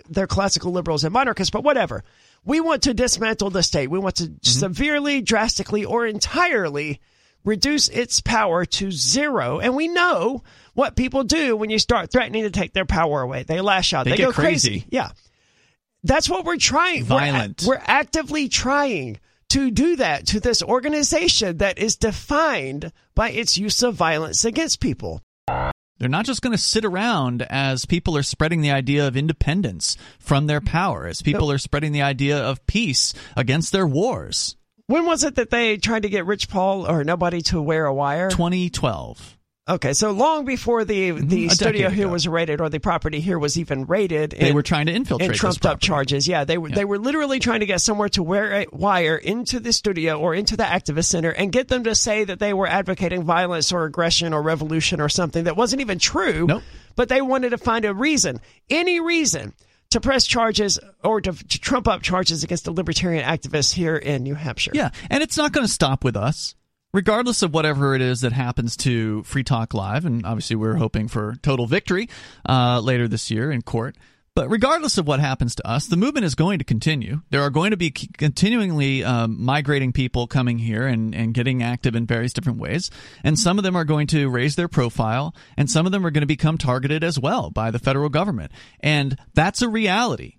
they're 0.10 0.27
classical 0.27 0.71
liberals 0.71 1.03
and 1.03 1.13
monarchists, 1.13 1.51
but 1.51 1.63
whatever. 1.63 2.03
We 2.43 2.60
want 2.60 2.84
to 2.84 2.93
dismantle 2.93 3.49
the 3.49 3.63
state. 3.63 3.89
We 3.89 3.97
want 3.97 4.17
to 4.17 4.25
mm-hmm. 4.25 4.38
severely, 4.43 5.21
drastically, 5.21 5.86
or 5.86 6.05
entirely 6.05 7.01
reduce 7.43 7.88
its 7.89 8.21
power 8.21 8.65
to 8.65 8.91
zero. 8.91 9.60
And 9.60 9.75
we 9.75 9.88
know 9.88 10.43
what 10.73 10.95
people 10.95 11.23
do 11.23 11.55
when 11.55 11.69
you 11.69 11.79
start 11.79 12.12
threatening 12.12 12.43
to 12.43 12.51
take 12.51 12.73
their 12.73 12.86
power 12.86 13.21
away. 13.21 13.43
They 13.43 13.62
lash 13.62 13.93
out. 13.93 14.05
They 14.05 14.12
They, 14.12 14.17
get 14.17 14.25
go 14.25 14.34
crazy. 14.34 14.69
crazy. 14.69 14.86
Yeah. 14.89 15.10
That's 16.05 16.29
what 16.29 16.45
we're 16.45 16.57
trying. 16.57 17.01
We're 17.01 17.19
Violent. 17.19 17.63
We're, 17.65 17.81
actively 17.83 18.47
trying 18.47 19.19
to 19.49 19.71
do 19.71 19.95
that 19.95 20.27
to 20.27 20.39
this 20.39 20.61
organization 20.61 21.57
that 21.57 21.79
is 21.79 21.95
defined 21.95 22.91
by 23.15 23.31
its 23.31 23.57
use 23.57 23.81
of 23.81 23.95
violence 23.95 24.45
against 24.45 24.79
people. 24.79 25.21
They're 25.97 26.09
not 26.09 26.25
just 26.25 26.41
going 26.41 26.51
to 26.51 26.61
sit 26.61 26.85
around 26.85 27.41
as 27.43 27.85
people 27.85 28.15
are 28.17 28.23
spreading 28.23 28.61
the 28.61 28.71
idea 28.71 29.07
of 29.07 29.17
independence 29.17 29.97
from 30.19 30.45
their 30.45 30.61
power, 30.61 31.07
as 31.07 31.23
people 31.23 31.49
are 31.51 31.57
spreading 31.57 31.91
the 31.91 32.01
idea 32.01 32.37
of 32.37 32.65
peace 32.67 33.13
against 33.35 33.71
their 33.71 33.87
wars. 33.87 34.57
When 34.87 35.05
was 35.05 35.23
it 35.23 35.35
that 35.35 35.49
they 35.49 35.77
tried 35.77 36.03
to 36.03 36.09
get 36.09 36.27
Rich 36.27 36.49
Paul 36.49 36.87
or 36.87 37.03
nobody 37.03 37.41
to 37.43 37.61
wear 37.61 37.85
a 37.85 37.93
wire? 37.93 38.29
2012. 38.29 39.35
Okay, 39.67 39.93
so 39.93 40.12
long 40.12 40.45
before 40.45 40.86
the 40.86 41.10
the 41.10 41.21
Mm-hmm. 41.45 41.47
A 41.47 41.49
studio 41.49 41.89
here 41.89 42.06
ago. 42.06 42.12
was 42.13 42.28
raided 42.28 42.62
or 42.62 42.69
the 42.69 42.80
property 42.80 43.19
here 43.19 43.39
was 43.39 43.58
even 43.58 43.86
raided, 43.86 44.32
They 44.32 44.47
and- 44.49 44.56
were 44.56 44.62
trying 44.62 44.86
to 44.86 44.91
infiltrate 44.93 45.32
and 45.32 45.36
trumped 45.39 45.65
up 45.65 45.80
charges. 45.80 46.28
Yeah, 46.28 46.43
they 46.43 46.60
were 46.60 46.69
Yeah. 46.69 46.75
they 46.75 46.86
were 46.86 46.99
literally 46.99 47.39
trying 47.39 47.62
to 47.62 47.65
get 47.65 47.82
somewhere 47.82 48.10
to 48.10 48.21
wear 48.21 48.54
a 48.62 48.67
wire 48.71 49.15
into 49.15 49.60
the 49.60 49.73
studio 49.73 50.19
or 50.19 50.36
into 50.36 50.56
the 50.56 50.63
activist 50.63 51.06
center 51.06 51.32
and 51.32 51.51
get 51.51 51.67
them 51.67 51.84
to 51.86 51.95
say 51.95 52.23
that 52.25 52.38
they 52.38 52.54
were 52.54 52.67
advocating 52.67 53.23
violence 53.23 53.71
or 53.71 53.86
aggression 53.86 54.34
or 54.34 54.43
revolution 54.43 55.01
or 55.01 55.10
something 55.10 55.45
that 55.45 55.58
wasn't 55.58 55.82
even 55.82 55.97
true. 55.97 56.45
Nope. 56.45 56.62
But 56.95 57.10
they 57.10 57.21
wanted 57.23 57.49
to 57.49 57.58
find 57.58 57.86
a 57.86 57.93
reason, 57.93 58.41
any 58.69 58.99
reason, 58.99 59.54
to 59.89 59.99
press 59.99 60.25
charges 60.28 60.78
or 61.04 61.21
to, 61.21 61.32
to 61.32 61.60
trump 61.60 61.88
up 61.88 62.04
charges 62.04 62.43
against 62.43 62.65
the 62.65 62.71
libertarian 62.71 63.25
activists 63.25 63.73
here 63.73 63.95
in 63.95 64.21
New 64.21 64.36
Hampshire. 64.36 64.71
Yeah, 64.75 64.91
and 65.10 65.23
it's 65.23 65.38
not 65.38 65.54
going 65.54 65.65
to 65.65 65.73
stop 65.73 66.04
with 66.04 66.15
us. 66.15 66.54
Regardless 66.95 67.41
of 67.41 67.53
whatever 67.53 67.93
it 67.93 68.01
is 68.01 68.21
that 68.21 68.31
happens 68.31 68.77
to 68.77 69.21
Free 69.23 69.43
Talk 69.43 69.73
Live, 69.73 70.05
and 70.05 70.25
obviously 70.25 70.55
we're 70.55 70.75
hoping 70.75 71.10
for 71.10 71.36
total 71.41 71.67
victory 71.67 72.08
uh, 72.47 72.79
later 72.79 73.05
this 73.10 73.29
year 73.29 73.51
in 73.51 73.63
court. 73.63 73.97
But 74.34 74.49
regardless 74.49 74.97
of 74.97 75.05
what 75.05 75.19
happens 75.19 75.55
to 75.55 75.67
us, 75.67 75.88
the 75.88 75.97
movement 75.97 76.25
is 76.25 76.36
going 76.36 76.60
to 76.60 76.63
continue. 76.63 77.19
There 77.31 77.41
are 77.41 77.49
going 77.49 77.71
to 77.71 77.77
be 77.77 77.91
c- 77.93 78.08
continuingly 78.17 79.03
um, 79.03 79.43
migrating 79.43 79.91
people 79.91 80.25
coming 80.25 80.58
here 80.58 80.88
and, 80.88 81.13
and 81.13 81.34
getting 81.34 81.62
active 81.62 81.95
in 81.95 82.05
various 82.05 82.31
different 82.31 82.60
ways. 82.60 82.89
And 83.25 83.38
some 83.38 83.58
of 83.58 83.65
them 83.65 83.75
are 83.75 83.84
going 83.84 84.08
to 84.08 84.29
raise 84.29 84.55
their 84.55 84.69
profile, 84.69 85.36
and 85.58 85.69
some 85.69 85.86
of 85.86 85.91
them 85.91 86.05
are 86.05 86.12
going 86.12 86.21
to 86.21 86.27
become 86.27 86.58
targeted 86.58 87.03
as 87.03 87.19
well 87.19 87.49
by 87.49 87.71
the 87.71 87.79
federal 87.79 88.08
government. 88.08 88.53
And 88.79 89.17
that's 89.34 89.62
a 89.62 89.67
reality. 89.67 90.38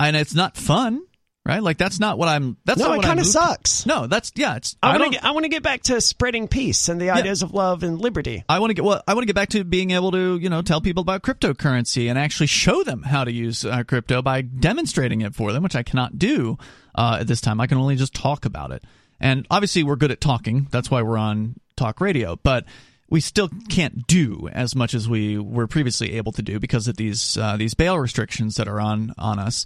And 0.00 0.16
it's 0.16 0.34
not 0.34 0.56
fun, 0.56 1.02
right? 1.46 1.62
Like 1.62 1.78
that's 1.78 1.98
not 2.00 2.18
what 2.18 2.28
I'm. 2.28 2.56
That's 2.64 2.80
No, 2.80 2.88
not 2.88 2.98
it 2.98 3.02
kinda 3.02 3.16
moved- 3.22 3.28
sucks. 3.28 3.86
No, 3.86 4.06
that's 4.06 4.32
yeah. 4.34 4.56
It's 4.56 4.76
I 4.82 4.98
want 4.98 5.04
to 5.04 5.10
get, 5.10 5.24
I 5.24 5.30
want 5.30 5.44
to 5.44 5.48
get 5.48 5.62
back 5.62 5.82
to 5.84 6.00
spreading 6.00 6.48
peace 6.48 6.88
and 6.88 7.00
the 7.00 7.10
ideas 7.10 7.42
of 7.42 7.54
love 7.54 7.82
and 7.82 8.00
liberty. 8.00 8.44
I 8.48 8.58
want 8.58 8.70
to 8.70 8.74
get 8.74 8.84
well. 8.84 9.02
I 9.06 9.14
want 9.14 9.22
to 9.22 9.26
get 9.26 9.36
back 9.36 9.50
to 9.50 9.64
being 9.64 9.92
able 9.92 10.10
to, 10.12 10.36
you 10.38 10.48
know, 10.50 10.62
tell 10.62 10.80
people 10.80 11.02
about 11.02 11.22
cryptocurrency 11.22 12.08
and 12.10 12.18
actually 12.18 12.48
show 12.48 12.82
them 12.82 13.02
how 13.02 13.24
to 13.24 13.32
use 13.32 13.64
uh, 13.64 13.84
crypto 13.84 14.20
by 14.22 14.42
demonstrating 14.42 15.20
it 15.22 15.34
for 15.34 15.52
them, 15.52 15.62
which 15.62 15.76
I 15.76 15.82
cannot 15.82 16.18
do 16.18 16.58
uh, 16.94 17.18
at 17.20 17.26
this 17.28 17.40
time. 17.40 17.60
I 17.60 17.66
can 17.66 17.78
only 17.78 17.96
just 17.96 18.12
talk 18.14 18.44
about 18.44 18.72
it. 18.72 18.82
And 19.20 19.46
obviously, 19.50 19.82
we're 19.84 19.96
good 19.96 20.10
at 20.10 20.20
talking. 20.20 20.66
That's 20.70 20.90
why 20.90 21.02
we're 21.02 21.16
on 21.16 21.54
talk 21.76 22.00
radio. 22.00 22.36
But 22.36 22.64
we 23.08 23.20
still 23.20 23.48
can't 23.68 24.06
do 24.08 24.48
as 24.52 24.74
much 24.74 24.92
as 24.92 25.08
we 25.08 25.38
were 25.38 25.66
previously 25.68 26.14
able 26.14 26.32
to 26.32 26.42
do 26.42 26.58
because 26.58 26.88
of 26.88 26.96
these 26.96 27.38
uh, 27.38 27.56
these 27.56 27.72
bail 27.74 27.98
restrictions 27.98 28.56
that 28.56 28.66
are 28.68 28.80
on 28.80 29.14
on 29.16 29.38
us. 29.38 29.64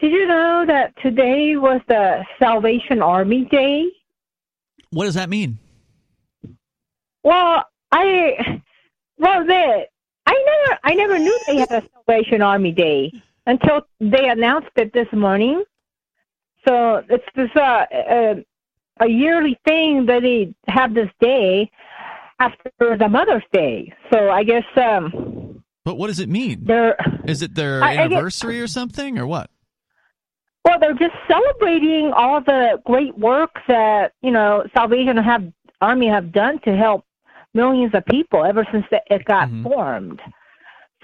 Did 0.00 0.12
you 0.12 0.26
know 0.26 0.64
that 0.66 0.94
today 1.02 1.56
was 1.56 1.80
the 1.88 2.24
Salvation 2.38 3.02
Army 3.02 3.44
Day? 3.50 3.84
What 4.90 5.04
does 5.04 5.14
that 5.14 5.28
mean? 5.28 5.58
Well, 7.22 7.64
I 7.92 8.62
well 9.18 9.44
the 9.44 9.86
I 10.26 10.44
never 10.66 10.78
I 10.84 10.94
never 10.94 11.18
knew 11.18 11.38
they 11.46 11.56
had 11.58 11.70
a 11.70 11.82
Salvation 11.92 12.40
Army 12.40 12.72
Day 12.72 13.12
until 13.46 13.82
they 14.00 14.28
announced 14.28 14.70
it 14.76 14.92
this 14.94 15.06
morning. 15.12 15.62
So 16.66 17.02
it's 17.08 17.24
this 17.34 17.50
uh, 17.56 17.60
uh, 17.60 18.34
a 19.00 19.08
yearly 19.08 19.58
thing 19.66 20.06
that 20.06 20.22
they 20.22 20.54
have 20.68 20.94
this 20.94 21.10
day 21.20 21.70
after 22.38 22.70
the 22.96 23.08
Mother's 23.08 23.42
Day. 23.52 23.92
So 24.12 24.30
I 24.30 24.44
guess 24.44 24.64
um 24.76 25.62
But 25.84 25.96
what 25.98 26.06
does 26.06 26.20
it 26.20 26.28
mean? 26.30 26.66
Is 27.26 27.42
it 27.42 27.54
their 27.54 27.82
I- 27.84 27.90
I 27.90 27.94
get- 27.96 28.12
anniversary 28.12 28.60
or 28.62 28.66
something, 28.66 29.18
or 29.18 29.26
what? 29.26 29.50
Well, 30.80 30.94
they're 30.98 31.08
just 31.08 31.18
celebrating 31.28 32.12
all 32.14 32.40
the 32.40 32.80
great 32.84 33.16
work 33.18 33.50
that 33.68 34.12
you 34.22 34.30
know 34.30 34.64
Salvation 34.74 35.16
have 35.16 35.44
Army 35.80 36.08
have 36.08 36.32
done 36.32 36.60
to 36.64 36.76
help 36.76 37.04
millions 37.54 37.94
of 37.94 38.04
people 38.06 38.44
ever 38.44 38.66
since 38.70 38.84
the, 38.90 39.00
it 39.10 39.24
got 39.24 39.48
Mhm. 39.48 39.62
formed. 39.64 40.20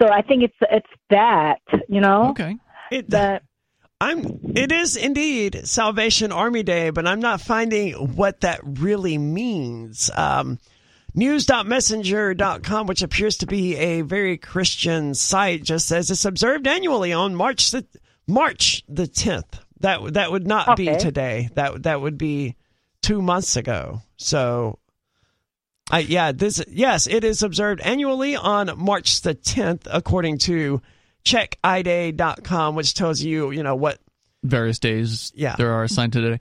So 0.01 0.09
I 0.11 0.21
think 0.21 0.43
it's 0.43 0.57
it's 0.71 0.87
that 1.09 1.61
you 1.89 2.01
know 2.01 2.29
Okay. 2.29 2.57
It, 2.91 3.09
that 3.09 3.43
I'm. 4.01 4.39
It 4.55 4.71
is 4.71 4.95
indeed 4.95 5.61
Salvation 5.67 6.31
Army 6.31 6.63
Day, 6.63 6.89
but 6.91 7.07
I'm 7.07 7.19
not 7.19 7.41
finding 7.41 7.93
what 8.15 8.41
that 8.41 8.59
really 8.63 9.17
means. 9.17 10.09
Um, 10.15 10.59
News.messenger.com, 11.15 12.85
which 12.85 13.01
appears 13.01 13.37
to 13.37 13.47
be 13.47 13.75
a 13.75 14.01
very 14.01 14.37
Christian 14.37 15.15
site, 15.15 15.63
just 15.63 15.87
says 15.87 16.11
it's 16.11 16.25
observed 16.25 16.67
annually 16.67 17.11
on 17.11 17.33
March 17.33 17.71
the 17.71 17.87
March 18.27 18.83
the 18.87 19.07
10th. 19.07 19.61
That 19.81 20.13
that 20.13 20.31
would 20.31 20.47
not 20.47 20.75
be 20.77 20.95
today. 20.97 21.49
That 21.55 21.83
that 21.83 22.01
would 22.01 22.17
be 22.17 22.55
two 23.01 23.21
months 23.21 23.55
ago. 23.55 24.01
So, 24.17 24.79
I 25.91 25.99
yeah, 25.99 26.31
this 26.31 26.63
yes, 26.67 27.07
it 27.07 27.23
is 27.23 27.43
observed 27.43 27.81
annually 27.81 28.35
on 28.35 28.71
March 28.77 29.21
the 29.21 29.35
10th, 29.35 29.87
according 29.91 30.39
to 30.39 30.81
checkiday.com, 31.25 32.75
which 32.75 32.93
tells 32.93 33.21
you, 33.21 33.51
you 33.51 33.63
know, 33.63 33.75
what 33.75 33.99
Various 34.43 34.79
days 34.79 35.31
Yeah. 35.35 35.55
there 35.57 35.71
are 35.73 35.83
assigned 35.83 36.13
today. 36.13 36.39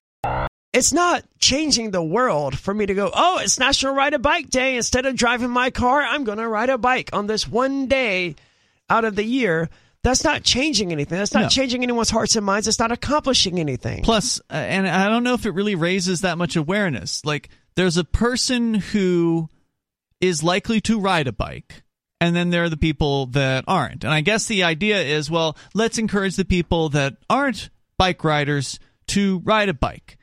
it's 0.73 0.93
not 0.93 1.25
changing 1.39 1.91
the 1.91 2.03
world 2.03 2.57
for 2.59 2.73
me 2.75 2.85
to 2.87 2.95
go, 2.95 3.11
oh, 3.13 3.39
it's 3.43 3.59
National 3.59 3.95
Ride 3.95 4.13
a 4.15 4.19
Bike 4.19 4.51
Day. 4.51 4.77
Instead 4.77 5.07
of 5.07 5.17
driving 5.17 5.51
my 5.51 5.71
car, 5.71 6.03
I'm 6.03 6.25
going 6.25 6.39
to 6.39 6.47
ride 6.49 6.69
a 6.69 6.79
bike 6.79 7.11
on 7.13 7.27
this 7.27 7.49
one 7.49 7.87
day 7.87 8.37
out 8.91 9.05
of 9.05 9.17
the 9.17 9.25
year. 9.25 9.69
That's 10.07 10.23
not 10.23 10.45
changing 10.45 10.93
anything. 10.93 11.19
That's 11.19 11.35
not 11.35 11.43
No. 11.43 11.49
changing 11.49 11.83
anyone's 11.83 12.11
hearts 12.11 12.37
and 12.37 12.47
minds. 12.47 12.69
It's 12.69 12.79
not 12.79 12.93
accomplishing 12.93 13.59
anything. 13.59 14.05
Plus, 14.05 14.39
uh, 14.49 14.55
and 14.55 14.87
I 14.87 15.09
don't 15.09 15.25
know 15.25 15.35
if 15.35 15.47
it 15.47 15.51
really 15.51 15.75
raises 15.75 16.21
that 16.21 16.39
much 16.39 16.55
awareness. 16.55 17.25
Like, 17.25 17.49
there's 17.75 17.97
a 17.97 18.05
person 18.05 18.75
who 18.75 19.49
is 20.21 20.45
likely 20.45 20.81
to 20.83 21.01
ride 21.01 21.27
a 21.27 21.33
bike, 21.33 21.83
and 22.21 22.37
then 22.37 22.51
there 22.51 22.63
are 22.63 22.69
the 22.69 22.77
people 22.77 23.27
that 23.27 23.65
aren't. 23.67 24.05
And 24.05 24.13
I 24.13 24.21
guess 24.21 24.47
the 24.47 24.63
idea 24.63 25.03
is, 25.03 25.29
well, 25.29 25.57
let's 25.75 25.99
encourage 25.99 26.37
the 26.37 26.45
people 26.45 26.89
that 26.91 27.17
aren't 27.29 27.71
bike 27.99 28.23
riders 28.23 28.79
to 29.09 29.41
ride 29.41 29.69
a 29.69 29.75
bike. 29.75 30.19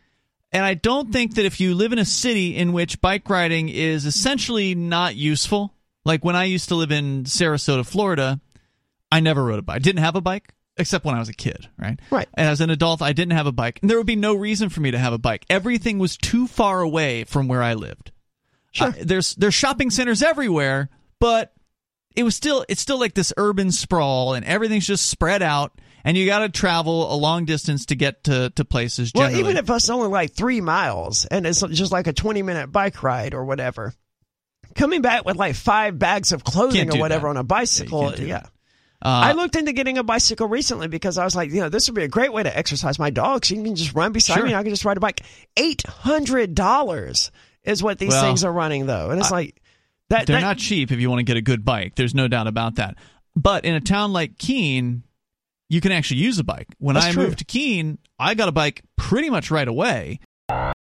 And 0.54 0.64
I 0.64 0.76
don't 0.76 1.12
think 1.12 1.36
that 1.36 1.44
if 1.44 1.60
you 1.60 1.76
live 1.76 1.92
in 1.92 2.00
a 2.00 2.06
city 2.06 2.56
in 2.56 2.72
which 2.72 3.02
bike 3.02 3.30
riding 3.30 3.68
is 3.68 4.06
essentially 4.06 4.76
not 4.76 5.18
useful, 5.18 5.74
like 6.06 6.24
when 6.24 6.38
I 6.38 6.46
used 6.46 6.70
to 6.70 6.76
live 6.76 6.94
in 6.94 7.26
Sarasota, 7.26 7.86
Florida, 7.86 8.40
I 9.14 9.20
never 9.20 9.44
rode 9.44 9.60
a 9.60 9.62
bike. 9.62 9.76
I 9.76 9.80
didn't 9.80 10.04
have 10.04 10.16
a 10.16 10.22
bike 10.22 10.54
except 10.78 11.06
when 11.06 11.16
I 11.16 11.20
was 11.20 11.30
a 11.30 11.34
kid, 11.34 11.70
right? 11.78 12.00
Right. 12.10 12.28
And 12.34 12.48
as 12.48 12.62
an 12.62 12.70
adult, 12.70 13.02
I 13.02 13.14
didn't 13.14 13.34
have 13.34 13.46
a 13.46 13.52
bike. 13.52 13.80
And 13.82 13.90
there 13.90 13.98
would 13.98 14.08
be 14.08 14.16
no 14.16 14.34
reason 14.34 14.70
for 14.70 14.82
me 14.82 14.92
to 14.92 14.98
have 14.98 15.14
a 15.14 15.18
bike. 15.18 15.46
Everything 15.50 16.00
was 16.00 16.18
too 16.18 16.48
far 16.48 16.82
away 16.82 17.24
from 17.26 17.48
where 17.48 17.62
I 17.62 17.76
lived. 17.76 18.12
Sure. 18.72 18.88
Uh, 18.88 18.94
there's 19.02 19.36
there's 19.36 19.54
shopping 19.54 19.92
centers 19.92 20.24
everywhere, 20.24 20.90
but 21.20 21.54
it 22.16 22.24
was 22.24 22.36
still 22.36 22.66
it's 22.68 22.82
still 22.82 23.00
like 23.00 23.14
this 23.14 23.32
urban 23.38 23.72
sprawl 23.72 24.34
and 24.34 24.46
everything's 24.46 24.88
just 24.88 25.08
spread 25.08 25.44
out 25.44 25.80
and 26.04 26.18
you 26.18 26.26
got 26.26 26.40
to 26.40 26.50
travel 26.50 27.14
a 27.14 27.16
long 27.16 27.46
distance 27.46 27.86
to 27.88 27.96
get 27.96 28.24
to 28.26 28.50
to 28.52 28.66
places 28.66 29.12
well, 29.14 29.36
even 29.36 29.58
if 29.58 29.70
it's 29.70 29.90
only 29.90 30.08
like 30.08 30.34
three 30.34 30.62
miles 30.62 31.26
and 31.26 31.46
it's 31.46 31.62
just 31.62 31.92
like 31.92 32.08
a 32.08 32.14
20 32.14 32.42
minute 32.42 32.72
bike 32.72 33.04
ride 33.04 33.34
or 33.36 33.46
whatever, 33.46 33.94
coming 34.76 35.02
back 35.02 35.24
with 35.24 35.38
like 35.38 35.56
five 35.56 36.00
bags 36.00 36.32
of 36.32 36.44
clothing 36.44 36.96
or 36.96 37.00
whatever 37.00 37.28
that. 37.28 37.30
on 37.30 37.38
a 37.38 37.44
bicycle, 37.44 38.02
Yeah, 38.02 38.06
you 38.06 38.10
can't 38.10 38.22
do 38.22 38.28
yeah. 38.28 38.44
That. 39.04 39.10
I 39.10 39.32
uh, 39.32 39.34
looked 39.36 39.56
into 39.56 39.74
getting 39.74 39.98
a 39.98 40.04
bicycle 40.04 40.48
recently 40.48 40.88
because 40.88 41.18
I 41.18 41.24
was 41.26 41.36
like, 41.36 41.52
you 41.52 41.60
know, 41.62 41.70
this 41.70 41.88
would 41.90 41.96
be 41.96 42.04
a 42.04 42.08
great 42.08 42.32
way 42.34 42.44
to 42.44 42.58
exercise 42.58 42.98
my 42.98 43.10
dog. 43.10 43.46
She 43.46 43.56
can 43.56 43.76
just 43.76 43.94
run 43.94 44.12
beside 44.14 44.36
Sure. 44.36 44.46
me. 44.46 44.56
I 44.56 44.64
can 44.64 44.72
just 44.72 44.86
ride 44.86 44.98
a 44.98 45.00
bike. 45.02 45.22
Eight 45.58 45.84
hundred 45.88 46.56
dollars 46.56 47.32
is 47.64 47.84
what 47.84 48.00
these 48.00 48.10
Well, 48.10 48.24
things 48.24 48.44
are 48.44 48.52
running, 48.52 48.86
though, 48.86 49.10
and 49.10 49.20
it's 49.20 49.32
like 49.32 49.62
that. 50.10 50.26
they're 50.28 50.38
that- 50.38 50.42
not 50.42 50.58
cheap 50.58 50.92
if 50.92 51.00
you 51.00 51.10
want 51.10 51.20
to 51.20 51.24
get 51.24 51.38
a 51.38 51.42
good 51.42 51.64
bike. 51.66 51.96
There's 51.96 52.16
no 52.16 52.28
doubt 52.28 52.48
about 52.48 52.76
that. 52.76 52.96
But 53.36 53.66
in 53.66 53.74
a 53.76 53.82
town 53.82 54.14
like 54.14 54.38
Keene, 54.38 55.04
you 55.70 55.82
can 55.82 55.92
actually 55.92 56.20
use 56.22 56.38
a 56.40 56.44
bike. 56.44 56.68
When 56.78 56.98
I 56.98 57.12
true. 57.12 57.24
moved 57.24 57.40
to 57.40 57.46
Keene, 57.46 57.98
I 58.20 58.36
got 58.36 58.48
a 58.48 58.52
bike 58.52 58.84
pretty 58.98 59.30
much 59.30 59.50
right 59.50 59.68
away. 59.68 60.20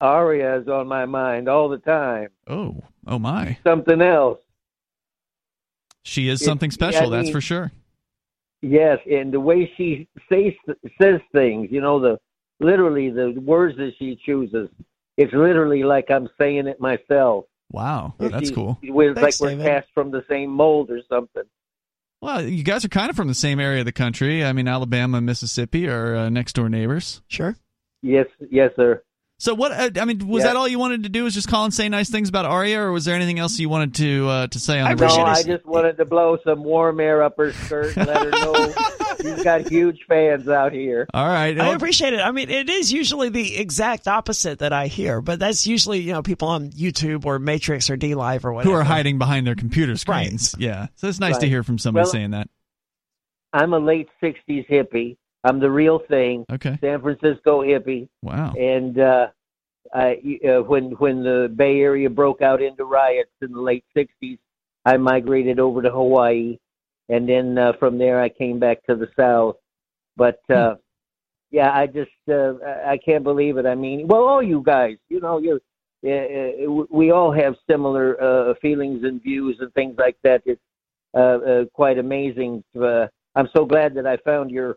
Aria 0.00 0.58
is 0.58 0.68
on 0.68 0.86
my 0.86 1.06
mind 1.06 1.48
all 1.48 1.68
the 1.70 1.78
time. 1.78 2.28
Oh, 2.46 2.82
oh 3.06 3.18
my. 3.18 3.56
Something 3.64 4.02
else. 4.02 4.38
She 6.02 6.28
is 6.28 6.40
It- 6.42 6.44
something 6.44 6.70
special, 6.70 7.12
I 7.12 7.16
that's 7.16 7.30
for 7.30 7.40
sure. 7.40 7.72
Yes, 8.68 8.98
and 9.08 9.32
the 9.32 9.38
way 9.38 9.70
she 9.76 10.08
says 10.28 10.52
says 11.00 11.20
things, 11.32 11.68
you 11.70 11.80
know, 11.80 12.00
the 12.00 12.18
literally 12.58 13.10
the 13.10 13.38
words 13.40 13.76
that 13.76 13.92
she 13.98 14.18
chooses. 14.26 14.68
It's 15.16 15.32
literally 15.32 15.84
like 15.84 16.10
I'm 16.10 16.28
saying 16.36 16.66
it 16.66 16.80
myself. 16.80 17.44
Wow, 17.70 18.14
that's 18.18 18.48
she- 18.48 18.54
cool. 18.54 18.78
It's 18.82 19.20
Thanks, 19.20 19.22
like 19.22 19.40
we're 19.40 19.56
David. 19.56 19.66
cast 19.66 19.88
from 19.94 20.10
the 20.10 20.24
same 20.28 20.50
mold 20.50 20.90
or 20.90 21.00
something. 21.08 21.44
Well, 22.20 22.42
you 22.42 22.64
guys 22.64 22.84
are 22.84 22.88
kind 22.88 23.08
of 23.08 23.14
from 23.14 23.28
the 23.28 23.34
same 23.34 23.60
area 23.60 23.80
of 23.80 23.86
the 23.86 23.92
country. 23.92 24.44
I 24.44 24.52
mean, 24.52 24.66
Alabama 24.66 25.18
and 25.18 25.26
Mississippi 25.26 25.88
are 25.88 26.16
uh, 26.16 26.28
next 26.28 26.54
door 26.54 26.68
neighbors. 26.68 27.22
sure. 27.28 27.56
Yes, 28.02 28.26
yes, 28.50 28.70
sir. 28.76 29.02
So 29.38 29.54
what? 29.54 29.70
Uh, 29.72 29.90
I 30.00 30.04
mean, 30.06 30.26
was 30.26 30.42
Yeah. 30.42 30.48
that 30.48 30.56
all 30.56 30.66
you 30.66 30.78
wanted 30.78 31.02
to 31.02 31.08
do? 31.10 31.24
Was 31.24 31.34
just 31.34 31.48
call 31.48 31.64
and 31.64 31.74
say 31.74 31.88
nice 31.90 32.08
things 32.08 32.28
about 32.30 32.46
Aria, 32.46 32.80
or 32.80 32.92
was 32.92 33.04
there 33.04 33.14
anything 33.14 33.38
else 33.38 33.58
you 33.58 33.68
wanted 33.68 33.94
to 33.96 34.28
uh, 34.28 34.46
to 34.46 34.58
say 34.58 34.80
on 34.80 34.86
I 34.86 34.94
the 34.94 35.04
No, 35.04 35.10
radio? 35.10 35.24
it. 35.24 35.28
I 35.28 35.42
just 35.42 35.66
wanted 35.66 35.98
to 35.98 36.04
blow 36.06 36.38
some 36.42 36.64
warm 36.64 37.00
air 37.00 37.22
up 37.22 37.34
her 37.36 37.52
skirt 37.52 37.96
and 37.98 38.06
let 38.06 38.22
her 38.24 38.30
know 38.30 38.74
You've 39.24 39.42
got 39.44 39.68
huge 39.68 40.04
fans 40.06 40.48
out 40.48 40.72
here. 40.72 41.06
All 41.12 41.26
right. 41.26 41.58
I 41.58 41.72
appreciate 41.72 42.12
it. 42.12 42.20
I 42.20 42.30
mean, 42.30 42.48
it 42.50 42.68
is 42.70 42.92
usually 42.92 43.28
the 43.28 43.56
exact 43.58 44.06
opposite 44.06 44.60
that 44.60 44.72
I 44.72 44.86
hear, 44.86 45.20
but 45.20 45.38
that's 45.38 45.66
usually 45.66 46.00
you 46.00 46.12
know 46.12 46.22
people 46.22 46.48
on 46.48 46.70
YouTube 46.70 47.24
or 47.26 47.38
Matrix 47.38 47.90
or 47.90 47.96
DLive 47.96 48.44
or 48.44 48.52
whatever 48.52 48.72
Who 48.72 48.78
are 48.78 48.84
hiding 48.84 49.18
behind 49.18 49.46
their 49.46 49.54
computer 49.54 49.96
screens. 49.96 50.54
Yeah. 50.58 50.86
So 50.96 51.08
it's 51.08 51.18
nice 51.20 51.38
to 51.38 51.48
hear 51.48 51.62
from 51.62 51.78
somebody 51.78 52.04
Well, 52.04 52.12
saying 52.12 52.30
that. 52.30 52.48
I'm 53.52 53.72
a 53.74 53.78
late 53.78 54.08
'60s 54.22 54.66
hippie. 54.68 55.16
I'm 55.46 55.60
the 55.60 55.70
real 55.70 56.00
thing. 56.08 56.44
Okay. 56.52 56.76
San 56.80 57.00
Francisco 57.00 57.62
hippie. 57.62 58.08
Wow. 58.22 58.52
And 58.58 58.98
uh, 58.98 59.28
I, 59.94 60.18
uh, 60.48 60.62
when 60.62 60.90
when 60.92 61.22
the 61.22 61.52
Bay 61.54 61.80
Area 61.80 62.10
broke 62.10 62.42
out 62.42 62.60
into 62.60 62.84
riots 62.84 63.30
in 63.40 63.52
the 63.52 63.60
late 63.60 63.84
'60s, 63.96 64.38
I 64.84 64.96
migrated 64.96 65.60
over 65.60 65.82
to 65.82 65.90
Hawaii, 65.90 66.58
and 67.08 67.28
then 67.28 67.56
uh, 67.56 67.72
from 67.78 67.96
there 67.96 68.20
I 68.20 68.28
came 68.28 68.58
back 68.58 68.84
to 68.86 68.96
the 68.96 69.08
South. 69.18 69.56
But 70.16 70.40
uh, 70.50 70.76
yeah, 71.50 71.72
I 71.72 71.86
just 71.86 72.10
uh, 72.28 72.54
I 72.66 72.92
I 72.92 72.98
can't 72.98 73.22
believe 73.22 73.56
it. 73.56 73.66
I 73.66 73.74
mean, 73.74 74.08
well, 74.08 74.24
all 74.24 74.42
you 74.42 74.62
guys, 74.64 74.96
you 75.08 75.20
know, 75.20 75.38
you 75.38 75.60
uh, 76.04 76.10
uh, 76.10 76.84
we 76.90 77.10
all 77.10 77.32
have 77.32 77.54
similar 77.70 78.20
uh, 78.20 78.54
feelings 78.60 79.04
and 79.04 79.22
views 79.22 79.56
and 79.60 79.72
things 79.74 79.94
like 79.98 80.16
that. 80.24 80.42
It's 80.44 80.60
uh, 81.14 81.38
uh, 81.38 81.64
quite 81.72 81.98
amazing. 81.98 82.64
Uh, 82.78 83.06
I'm 83.34 83.48
so 83.54 83.64
glad 83.64 83.94
that 83.94 84.06
I 84.06 84.16
found 84.18 84.50
your 84.50 84.76